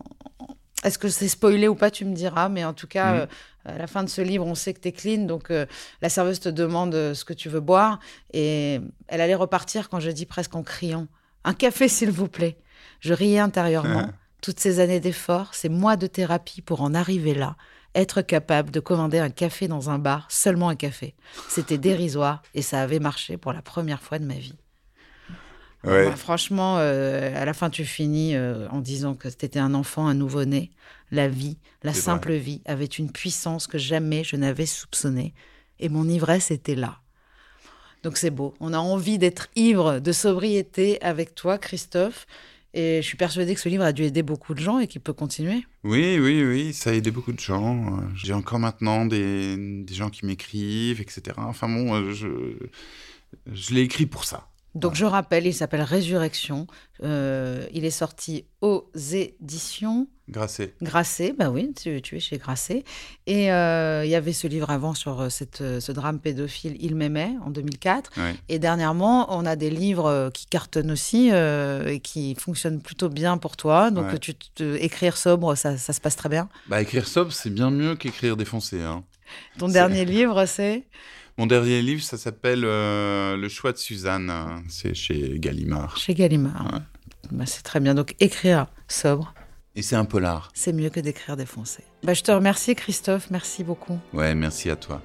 [0.83, 3.19] Est-ce que c'est spoilé ou pas, tu me diras, mais en tout cas, Mhm.
[3.19, 3.25] euh,
[3.65, 5.65] à la fin de ce livre, on sait que tu es clean, donc euh,
[6.01, 7.99] la serveuse te demande euh, ce que tu veux boire,
[8.33, 11.07] et elle allait repartir quand je dis presque en criant,
[11.43, 12.57] un café s'il vous plaît.
[12.99, 14.07] Je riais intérieurement.
[14.41, 17.55] Toutes ces années d'efforts, ces mois de thérapie pour en arriver là,
[17.93, 21.15] être capable de commander un café dans un bar, seulement un café.
[21.49, 24.57] C'était dérisoire et ça avait marché pour la première fois de ma vie.
[25.83, 26.09] Ouais.
[26.09, 29.73] Bah, franchement, euh, à la fin, tu finis euh, en disant que tu étais un
[29.73, 30.71] enfant, un nouveau-né.
[31.11, 32.39] La vie, la simple vrai.
[32.39, 35.33] vie, avait une puissance que jamais je n'avais soupçonnée.
[35.79, 36.99] Et mon ivresse était là.
[38.03, 38.53] Donc c'est beau.
[38.59, 42.25] On a envie d'être ivre de sobriété avec toi, Christophe.
[42.73, 45.01] Et je suis persuadée que ce livre a dû aider beaucoup de gens et qu'il
[45.01, 45.65] peut continuer.
[45.83, 47.97] Oui, oui, oui, ça a aidé beaucoup de gens.
[47.97, 51.21] Euh, J'ai encore maintenant des, des gens qui m'écrivent, etc.
[51.37, 52.27] Enfin bon, euh, je,
[53.51, 54.47] je l'ai écrit pour ça.
[54.73, 56.65] Donc je rappelle, il s'appelle Résurrection.
[57.03, 60.61] Euh, il est sorti aux éditions Grâce.
[60.81, 61.33] Grasset.
[61.37, 62.85] Bah oui, tu, tu es chez Grasset.
[63.27, 66.95] Et euh, il y avait ce livre avant sur euh, cette, ce drame pédophile Il
[66.95, 68.11] m'aimait en 2004.
[68.17, 68.35] Ouais.
[68.47, 73.37] Et dernièrement, on a des livres qui cartonnent aussi euh, et qui fonctionnent plutôt bien
[73.37, 73.91] pour toi.
[73.91, 74.19] Donc Ouais.
[74.19, 76.47] tu, te- écrire sobre, ça, ça se passe très bien.
[76.67, 78.81] Bah, écrire sobre, c'est bien mieux qu'écrire défoncé.
[78.81, 79.03] Hein.
[79.57, 80.83] Ton dernier livre, c'est?
[81.41, 84.31] Mon dernier livre, ça s'appelle euh, Le choix de Suzanne.
[84.69, 85.97] C'est chez Gallimard.
[85.97, 86.71] chez Gallimard.
[86.71, 86.79] Ouais.
[87.31, 87.95] Bah, c'est très bien.
[87.95, 89.33] Donc écrire sobre,
[89.75, 90.51] Et c'est un polar.
[90.53, 91.83] c'est mieux que d'écrire défoncé.
[92.03, 93.31] Bah, je te remercie, Christophe.
[93.31, 93.97] Merci beaucoup.
[94.13, 95.01] Ouais, merci à toi.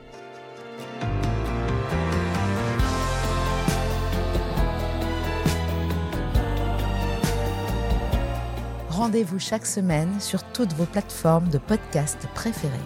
[8.91, 12.77] Rendez-vous chaque semaine sur toutes vos plateformes de podcast préférées.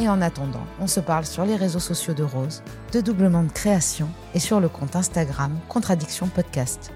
[0.00, 3.52] Et en attendant, on se parle sur les réseaux sociaux de Rose, de Doublement de
[3.52, 6.90] Création et sur le compte Instagram Contradiction Podcast.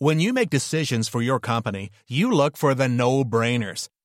[0.00, 3.88] When you make decisions for your company, you look for the no brainers.